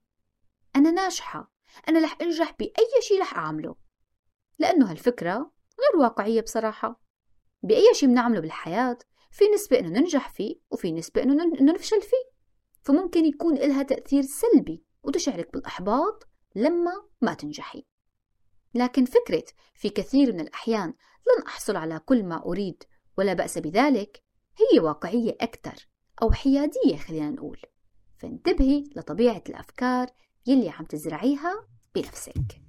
أنا 0.76 0.92
ناجحة 0.92 1.52
أنا 1.90 2.00
رح 2.00 2.18
أنجح 2.22 2.56
بأي 2.60 3.02
شي 3.02 3.20
رح 3.20 3.38
أعمله. 3.38 3.76
لأنه 4.60 4.92
هالفكرة 4.92 5.52
غير 5.80 6.02
واقعية 6.02 6.42
بصراحة. 6.42 7.02
بأي 7.64 7.94
شي 7.94 8.08
بنعمله 8.08 8.40
بالحياة 8.40 8.98
في 9.32 9.46
نسبة 9.48 9.80
إنه 9.80 9.90
ننجح 9.90 10.30
فيه 10.30 10.56
وفي 10.72 10.92
نسبة 10.92 11.24
إنه 11.24 11.74
نفشل 11.74 12.02
فيه. 12.02 12.35
فممكن 12.86 13.26
يكون 13.26 13.58
إلها 13.58 13.84
تأثير 13.84 14.24
سلبي 14.24 14.84
وتشعرك 15.04 15.54
بالإحباط 15.54 16.28
لما 16.56 16.92
ما 17.22 17.34
تنجحي. 17.34 17.86
لكن 18.74 19.06
فكرة 19.06 19.44
في 19.76 19.90
كثير 19.90 20.34
من 20.34 20.40
الأحيان 20.40 20.88
لن 21.28 21.44
أحصل 21.48 21.76
على 21.76 22.00
كل 22.00 22.24
ما 22.24 22.46
أريد 22.46 22.84
ولا 23.18 23.34
بأس 23.34 23.58
بذلك 23.58 24.24
هي 24.58 24.80
واقعية 24.80 25.38
أكثر 25.42 25.88
أو 26.22 26.32
حيادية 26.32 26.98
خلينا 26.98 27.30
نقول. 27.30 27.62
فانتبهي 28.18 28.84
لطبيعة 28.96 29.44
الأفكار 29.50 30.08
يلي 30.48 30.70
عم 30.70 30.86
تزرعيها 30.86 31.68
بنفسك. 31.96 32.62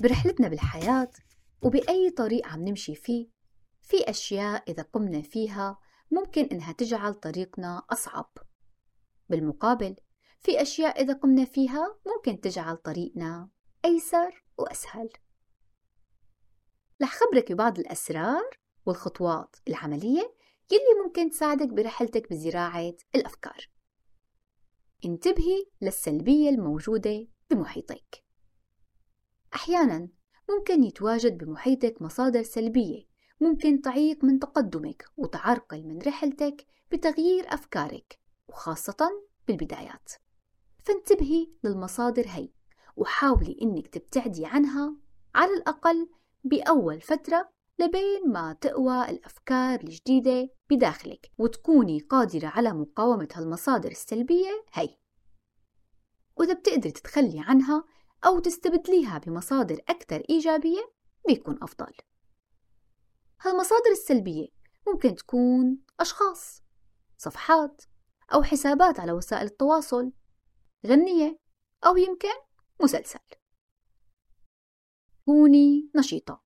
برحلتنا 0.00 0.48
بالحياة 0.48 1.10
وبأي 1.62 2.10
طريق 2.10 2.46
عم 2.46 2.68
نمشي 2.68 2.94
فيه 2.94 3.28
في 3.82 4.10
أشياء 4.10 4.70
إذا 4.70 4.82
قمنا 4.82 5.22
فيها 5.22 5.78
ممكن 6.12 6.44
إنها 6.44 6.72
تجعل 6.72 7.14
طريقنا 7.14 7.82
أصعب. 7.90 8.32
بالمقابل 9.28 9.96
في 10.40 10.62
أشياء 10.62 11.02
إذا 11.02 11.12
قمنا 11.12 11.44
فيها 11.44 11.98
ممكن 12.06 12.40
تجعل 12.40 12.76
طريقنا 12.76 13.48
أيسر 13.84 14.44
وأسهل. 14.58 15.08
رح 17.02 17.14
خبرك 17.14 17.52
ببعض 17.52 17.78
الأسرار 17.78 18.58
والخطوات 18.86 19.56
العملية 19.68 20.34
يلي 20.72 21.04
ممكن 21.04 21.30
تساعدك 21.30 21.68
برحلتك 21.68 22.30
بزراعة 22.30 22.94
الأفكار. 23.14 23.70
انتبهي 25.04 25.66
للسلبية 25.80 26.48
الموجودة 26.48 27.26
بمحيطك. 27.50 28.24
أحيانا 29.54 30.08
ممكن 30.50 30.84
يتواجد 30.84 31.38
بمحيطك 31.38 32.02
مصادر 32.02 32.42
سلبية 32.42 33.11
ممكن 33.42 33.80
تعيق 33.80 34.24
من 34.24 34.38
تقدمك 34.38 35.04
وتعرقل 35.16 35.82
من 35.82 35.98
رحلتك 35.98 36.66
بتغيير 36.92 37.54
أفكارك 37.54 38.18
وخاصة 38.48 39.10
بالبدايات. 39.48 40.12
فانتبهي 40.84 41.48
للمصادر 41.64 42.24
هي 42.28 42.48
وحاولي 42.96 43.56
إنك 43.62 43.88
تبتعدي 43.88 44.46
عنها 44.46 44.96
على 45.34 45.54
الأقل 45.54 46.08
بأول 46.44 47.00
فترة 47.00 47.48
لبين 47.78 48.28
ما 48.28 48.52
تقوى 48.52 49.10
الأفكار 49.10 49.80
الجديدة 49.80 50.48
بداخلك 50.70 51.30
وتكوني 51.38 52.00
قادرة 52.00 52.46
على 52.46 52.72
مقاومة 52.72 53.28
هالمصادر 53.34 53.90
السلبية 53.90 54.64
هي. 54.72 54.96
وإذا 56.36 56.52
بتقدري 56.52 56.92
تتخلي 56.92 57.40
عنها 57.40 57.84
أو 58.26 58.38
تستبدليها 58.38 59.18
بمصادر 59.18 59.80
أكثر 59.88 60.22
إيجابية 60.30 60.92
بيكون 61.28 61.58
أفضل. 61.62 61.92
هالمصادر 63.44 63.90
السلبية 63.90 64.48
ممكن 64.88 65.14
تكون 65.14 65.78
أشخاص 66.00 66.62
صفحات 67.18 67.82
أو 68.34 68.42
حسابات 68.42 69.00
على 69.00 69.12
وسائل 69.12 69.46
التواصل 69.46 70.12
غنية 70.86 71.38
أو 71.86 71.96
يمكن 71.96 72.28
مسلسل. 72.82 73.18
كوني 75.24 75.90
نشيطة. 75.96 76.42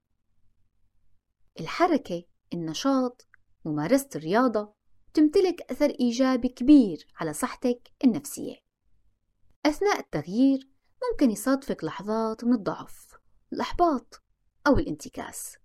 الحركة 1.61 2.24
النشاط 2.52 3.26
ممارسة 3.64 4.09
الرياضة 4.16 4.74
تمتلك 5.14 5.70
أثر 5.70 5.90
إيجابي 6.00 6.48
كبير 6.48 7.06
على 7.16 7.32
صحتك 7.32 7.92
النفسية. 8.04 8.56
أثناء 9.66 10.00
التغيير 10.00 10.70
ممكن 11.11 11.30
يصادفك 11.30 11.85
لحظات 11.85 12.44
من 12.44 12.52
الضعف 12.52 13.14
الإحباط 13.52 14.22
أو 14.66 14.78
الانتكاس. 14.78 15.56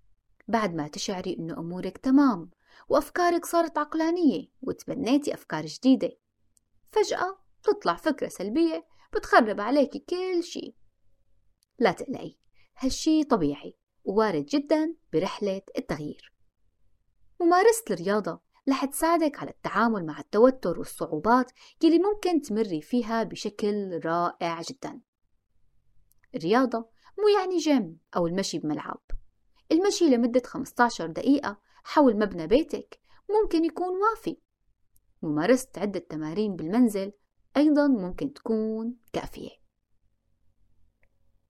بعد 0.51 0.75
ما 0.75 0.87
تشعري 0.87 1.35
إنه 1.39 1.59
أمورك 1.59 1.97
تمام 1.97 2.49
وأفكارك 2.89 3.45
صارت 3.45 3.77
عقلانية 3.77 4.47
وتبنيتي 4.61 5.33
أفكار 5.33 5.65
جديدة. 5.65 6.17
فجأة 6.91 7.37
تطلع 7.63 7.95
فكرة 7.95 8.27
سلبية 8.27 8.87
بتخرب 9.13 9.61
عليكي 9.61 9.99
كل 9.99 10.43
شي. 10.43 10.75
لا 11.79 11.91
تقلقي 11.91 12.35
هالشي 12.77 13.23
طبيعي 13.23 13.77
ووارد 14.03 14.45
جدا 14.45 14.95
برحلة 15.13 15.61
التغيير. 15.77 16.33
ممارسة 17.41 17.85
الرياضة 17.91 18.39
رح 18.69 18.85
تساعدك 18.85 19.39
على 19.39 19.49
التعامل 19.49 20.05
مع 20.05 20.19
التوتر 20.19 20.79
والصعوبات 20.79 21.51
يلي 21.83 21.99
ممكن 21.99 22.41
تمري 22.41 22.81
فيها 22.81 23.23
بشكل 23.23 24.01
رائع 24.05 24.61
جدا. 24.61 25.01
الرياضة 26.35 26.89
مو 27.19 27.27
يعني 27.39 27.57
جيم 27.57 27.97
أو 28.15 28.27
المشي 28.27 28.59
بملعب. 28.59 29.01
المشي 29.71 30.05
لمدة 30.05 30.41
15 30.45 31.07
دقيقة 31.07 31.57
حول 31.83 32.17
مبنى 32.19 32.47
بيتك 32.47 32.99
ممكن 33.29 33.65
يكون 33.65 33.87
وافي. 34.01 34.37
ممارسة 35.21 35.69
عدة 35.77 35.99
تمارين 35.99 36.55
بالمنزل 36.55 37.11
أيضا 37.57 37.87
ممكن 37.87 38.33
تكون 38.33 38.95
كافية. 39.13 39.49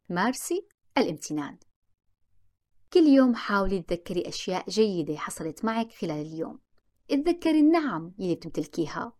مارسي 0.10 0.68
الامتنان. 0.98 1.58
كل 2.94 3.08
يوم 3.08 3.36
حاولي 3.36 3.82
تذكري 3.82 4.28
أشياء 4.28 4.70
جيدة 4.70 5.16
حصلت 5.18 5.66
معك 5.66 5.92
خلال 5.92 6.26
اليوم. 6.26 6.60
اتذكري 7.12 7.60
النعم 7.60 8.14
يلي 8.20 8.36
بتمتلكيها 8.36 9.14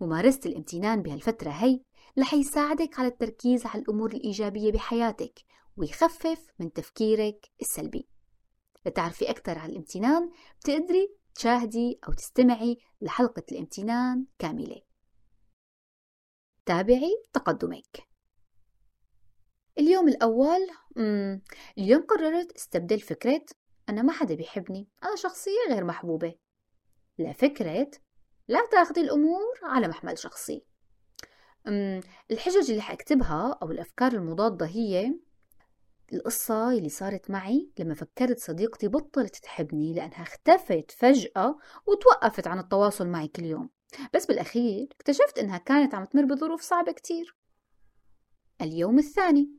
ممارسة 0.00 0.40
الامتنان 0.46 1.02
بهالفترة 1.02 1.50
هي 1.50 1.80
رح 2.18 2.34
يساعدك 2.34 2.98
على 2.98 3.08
التركيز 3.08 3.66
على 3.66 3.82
الأمور 3.82 4.12
الإيجابية 4.12 4.72
بحياتك 4.72 5.40
ويخفف 5.76 6.46
من 6.58 6.72
تفكيرك 6.72 7.46
السلبي. 7.60 8.08
لتعرفي 8.86 9.30
أكثر 9.30 9.58
عن 9.58 9.70
الامتنان 9.70 10.30
بتقدري 10.60 11.14
تشاهدي 11.34 11.98
أو 12.08 12.12
تستمعي 12.12 12.78
لحلقة 13.00 13.42
الامتنان 13.52 14.24
كاملة 14.38 14.82
تابعي 16.66 17.22
تقدمك 17.32 18.08
اليوم 19.78 20.08
الأول 20.08 20.68
مم. 20.96 21.42
اليوم 21.78 22.02
قررت 22.02 22.52
أستبدل 22.52 23.00
فكرة 23.00 23.44
أنا 23.88 24.02
ما 24.02 24.12
حدا 24.12 24.34
بيحبني 24.34 24.88
أنا 25.04 25.16
شخصية 25.16 25.68
غير 25.68 25.84
محبوبة 25.84 26.34
لفكرة 27.18 27.90
لا 28.48 28.66
تاخذي 28.72 29.00
الأمور 29.00 29.58
على 29.62 29.88
محمل 29.88 30.18
شخصي. 30.18 30.64
الحجج 32.30 32.70
اللي 32.70 32.82
حأكتبها 32.82 33.58
أو 33.62 33.70
الأفكار 33.70 34.12
المضادة 34.12 34.66
هي 34.66 35.14
القصة 36.12 36.70
اللي 36.70 36.88
صارت 36.88 37.30
معي 37.30 37.70
لما 37.78 37.94
فكرت 37.94 38.38
صديقتي 38.38 38.88
بطلت 38.88 39.36
تحبني 39.36 39.94
لأنها 39.94 40.22
اختفت 40.22 40.90
فجأة 40.90 41.58
وتوقفت 41.86 42.46
عن 42.46 42.58
التواصل 42.58 43.08
معي 43.08 43.28
كل 43.28 43.44
يوم. 43.44 43.70
بس 44.14 44.26
بالأخير 44.26 44.88
اكتشفت 44.92 45.38
إنها 45.38 45.58
كانت 45.58 45.94
عم 45.94 46.04
تمر 46.04 46.24
بظروف 46.24 46.62
صعبة 46.62 46.92
كتير. 46.92 47.36
اليوم 48.60 48.98
الثاني. 48.98 49.50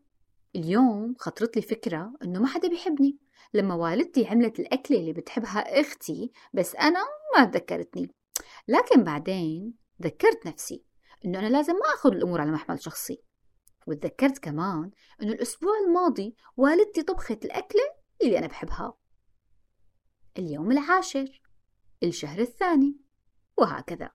اليوم 0.55 1.15
خطرت 1.19 1.55
لي 1.55 1.61
فكرة 1.61 2.13
إنه 2.23 2.39
ما 2.39 2.47
حدا 2.47 2.69
بيحبني. 2.69 3.17
لما 3.53 3.75
والدتي 3.75 4.27
عملت 4.27 4.59
الأكلة 4.59 4.97
اللي 4.97 5.13
بتحبها 5.13 5.79
أختي 5.79 6.31
بس 6.53 6.75
أنا 6.75 6.99
ما 7.37 7.45
تذكرتني. 7.45 8.11
لكن 8.67 9.03
بعدين 9.03 9.73
ذكرت 10.01 10.45
نفسي 10.45 10.83
إنه 11.25 11.39
أنا 11.39 11.47
لازم 11.47 11.73
ما 11.73 11.93
أخذ 11.95 12.11
الأمور 12.11 12.41
على 12.41 12.51
محمل 12.51 12.83
شخصي. 12.83 13.28
وتذكرت 13.89 14.37
كمان 14.37 14.91
إنه 15.21 15.33
الأسبوع 15.33 15.71
الماضي 15.87 16.35
والدتي 16.57 17.03
طبخت 17.03 17.45
الأكلة 17.45 17.81
اللي 18.21 18.39
أنا 18.39 18.47
بحبها. 18.47 18.97
اليوم 20.37 20.71
العاشر 20.71 21.41
الشهر 22.03 22.39
الثاني 22.39 22.97
وهكذا. 23.57 24.11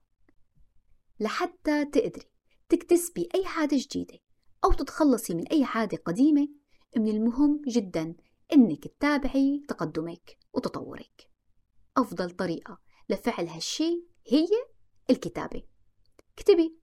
لحتى 1.20 1.84
تقدري 1.84 2.30
تكتسبي 2.68 3.28
أي 3.34 3.44
عادة 3.46 3.76
جديدة 3.76 4.18
أو 4.64 4.72
تتخلصي 4.72 5.34
من 5.34 5.48
أي 5.48 5.64
عادة 5.64 5.96
قديمة 5.96 6.48
من 6.96 7.08
المهم 7.08 7.62
جدا 7.68 8.14
إنك 8.52 8.88
تتابعي 8.88 9.64
تقدمك 9.68 10.38
وتطورك. 10.52 11.30
أفضل 11.96 12.30
طريقة 12.30 12.80
لفعل 13.08 13.46
هالشي 13.46 14.04
هي 14.28 14.48
الكتابة. 15.10 15.62
اكتبي 16.38 16.78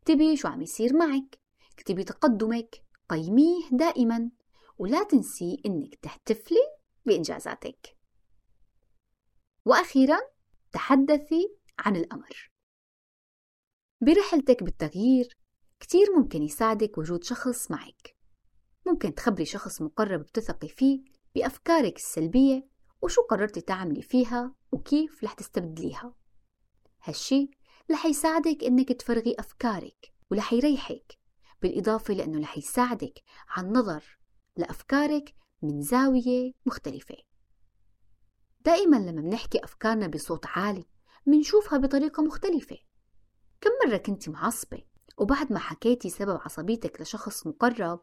اكتبي 0.00 0.36
شو 0.36 0.48
عم 0.48 0.62
يصير 0.62 0.96
معك؟ 0.96 1.45
اكتبي 1.78 2.04
تقدمك 2.04 2.82
قيميه 3.08 3.68
دائما 3.72 4.30
ولا 4.78 5.02
تنسي 5.04 5.62
إنك 5.66 5.94
تحتفلي 5.94 6.76
بإنجازاتك. 7.06 7.96
وأخيرا 9.64 10.18
تحدثي 10.72 11.56
عن 11.78 11.96
الأمر. 11.96 12.50
برحلتك 14.00 14.62
بالتغيير 14.62 15.38
كتير 15.80 16.06
ممكن 16.16 16.42
يساعدك 16.42 16.98
وجود 16.98 17.24
شخص 17.24 17.70
معك. 17.70 18.16
ممكن 18.86 19.14
تخبري 19.14 19.44
شخص 19.44 19.82
مقرب 19.82 20.20
بتثقي 20.20 20.68
فيه 20.68 21.04
بأفكارك 21.34 21.96
السلبية 21.96 22.68
وشو 23.02 23.22
قررتي 23.22 23.60
تعملي 23.60 24.02
فيها 24.02 24.54
وكيف 24.72 25.24
رح 25.24 25.32
تستبدليها. 25.32 26.14
هالشي 27.02 27.50
رح 27.90 28.06
يساعدك 28.06 28.64
إنك 28.64 28.92
تفرغي 28.92 29.36
أفكارك 29.38 30.12
ورح 30.30 30.52
يريحك. 30.52 31.18
بالإضافة 31.62 32.14
لأنه 32.14 32.40
رح 32.40 32.58
يساعدك 32.58 33.22
على 33.48 33.66
النظر 33.66 34.18
لأفكارك 34.56 35.34
من 35.62 35.82
زاوية 35.82 36.52
مختلفة. 36.66 37.16
دائما 38.64 38.96
لما 38.96 39.20
بنحكي 39.20 39.64
أفكارنا 39.64 40.06
بصوت 40.06 40.46
عالي 40.46 40.84
منشوفها 41.26 41.78
بطريقة 41.78 42.22
مختلفة. 42.22 42.76
كم 43.60 43.70
مرة 43.86 43.96
كنت 43.96 44.28
معصبة 44.28 44.82
وبعد 45.18 45.52
ما 45.52 45.58
حكيتي 45.58 46.10
سبب 46.10 46.40
عصبيتك 46.44 47.00
لشخص 47.00 47.46
مقرب 47.46 48.00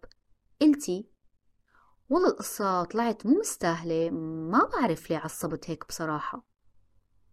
قلتي 0.61 1.09
والله 2.09 2.29
القصة 2.29 2.83
طلعت 2.83 3.25
مو 3.25 3.39
مستاهلة 3.39 4.09
ما 4.49 4.69
بعرف 4.73 5.09
ليه 5.09 5.17
عصبت 5.17 5.69
هيك 5.69 5.87
بصراحة. 5.87 6.45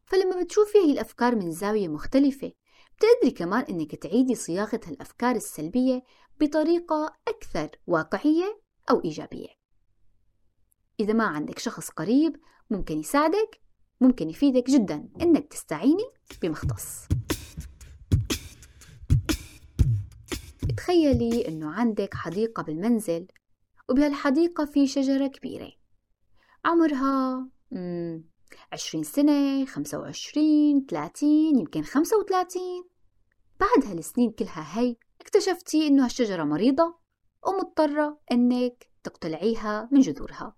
فلما 0.06 0.42
بتشوفي 0.42 0.78
هي 0.78 0.92
الأفكار 0.92 1.36
من 1.36 1.50
زاوية 1.50 1.88
مختلفة 1.88 2.52
بتقدري 3.00 3.30
كمان 3.30 3.62
إنك 3.62 3.94
تعيدي 3.94 4.34
صياغة 4.34 4.80
هالأفكار 4.86 5.36
السلبية 5.36 6.02
بطريقة 6.40 7.16
أكثر 7.28 7.70
واقعية 7.86 8.60
أو 8.90 9.04
إيجابية. 9.04 9.48
إذا 11.00 11.12
ما 11.12 11.24
عندك 11.24 11.58
شخص 11.58 11.90
قريب 11.90 12.36
ممكن 12.70 12.98
يساعدك 12.98 13.60
ممكن 14.00 14.30
يفيدك 14.30 14.70
جدا 14.70 15.08
إنك 15.20 15.46
تستعيني 15.52 16.04
بمختص. 16.42 17.08
تخيلي 20.76 21.48
إنه 21.48 21.70
عندك 21.70 22.14
حديقة 22.14 22.62
بالمنزل 22.62 23.26
وبهالحديقة 23.88 24.64
في 24.64 24.86
شجرة 24.86 25.26
كبيرة. 25.26 25.72
عمرها 26.64 27.48
عشرين 28.72 29.04
سنة 29.04 29.64
خمسة 29.64 29.98
وعشرين 29.98 30.86
ثلاثين 30.90 31.58
يمكن 31.58 31.82
خمسة 31.82 32.18
وثلاثين 32.18 32.84
بعد 33.60 33.84
هالسنين 33.84 34.30
كلها 34.30 34.78
هي 34.80 34.96
اكتشفتي 35.20 35.86
إنه 35.86 36.04
هالشجرة 36.04 36.44
مريضة 36.44 36.98
ومضطرة 37.46 38.20
إنك 38.32 38.90
تقتلعيها 39.04 39.88
من 39.92 40.00
جذورها 40.00 40.56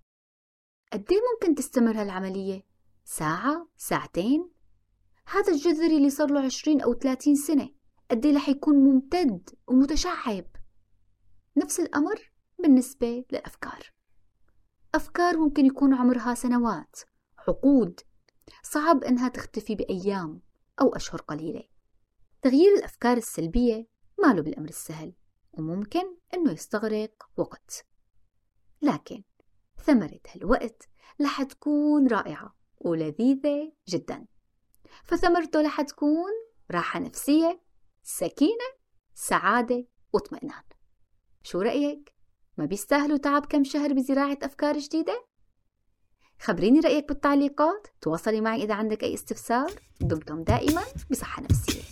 قد 0.92 1.06
ممكن 1.32 1.54
تستمر 1.54 2.00
هالعملية؟ 2.00 2.62
ساعة؟ 3.04 3.68
ساعتين؟ 3.76 4.50
هذا 5.26 5.52
الجذر 5.52 5.86
اللي 5.86 6.10
صار 6.10 6.30
له 6.30 6.40
عشرين 6.40 6.80
أو 6.80 6.94
ثلاثين 6.94 7.34
سنة 7.34 7.68
قد 8.10 8.26
رح 8.26 8.48
يكون 8.48 8.76
ممتد 8.76 9.50
ومتشعب 9.66 10.44
نفس 11.56 11.80
الأمر 11.80 12.32
بالنسبة 12.58 13.24
للأفكار 13.32 13.92
أفكار 14.94 15.38
ممكن 15.38 15.66
يكون 15.66 15.94
عمرها 15.94 16.34
سنوات 16.34 16.96
عقود 17.48 18.00
صعب 18.62 19.04
إنها 19.04 19.28
تختفي 19.28 19.74
بأيام 19.74 20.42
أو 20.80 20.96
أشهر 20.96 21.20
قليلة. 21.20 21.62
تغيير 22.42 22.74
الأفكار 22.74 23.16
السلبية 23.16 23.86
ما 24.18 24.34
له 24.34 24.42
بالأمر 24.42 24.68
السهل 24.68 25.12
وممكن 25.52 26.16
إنه 26.34 26.52
يستغرق 26.52 27.28
وقت. 27.36 27.86
لكن 28.82 29.22
ثمرة 29.84 30.20
هالوقت 30.34 30.88
رح 31.20 31.42
تكون 31.42 32.08
رائعة 32.08 32.54
ولذيذة 32.80 33.72
جدا. 33.88 34.26
فثمرته 35.04 35.62
رح 35.62 35.80
تكون 35.80 36.32
راحة 36.70 37.00
نفسية 37.00 37.62
سكينة 38.02 38.64
سعادة 39.14 39.86
واطمئنان. 40.12 40.62
شو 41.42 41.60
رأيك؟ 41.60 42.14
ما 42.58 42.64
بيستاهلوا 42.64 43.16
تعب 43.16 43.46
كم 43.46 43.64
شهر 43.64 43.92
بزراعة 43.92 44.38
أفكار 44.42 44.78
جديدة؟ 44.78 45.31
خبريني 46.42 46.80
رأيك 46.80 47.08
بالتعليقات. 47.08 47.86
تواصلي 48.00 48.40
معي 48.40 48.62
إذا 48.62 48.74
عندك 48.74 49.02
أي 49.02 49.14
استفسار. 49.14 49.70
دمتم 50.00 50.42
دائما 50.42 50.82
بصحة 51.10 51.42
نفسية. 51.42 51.82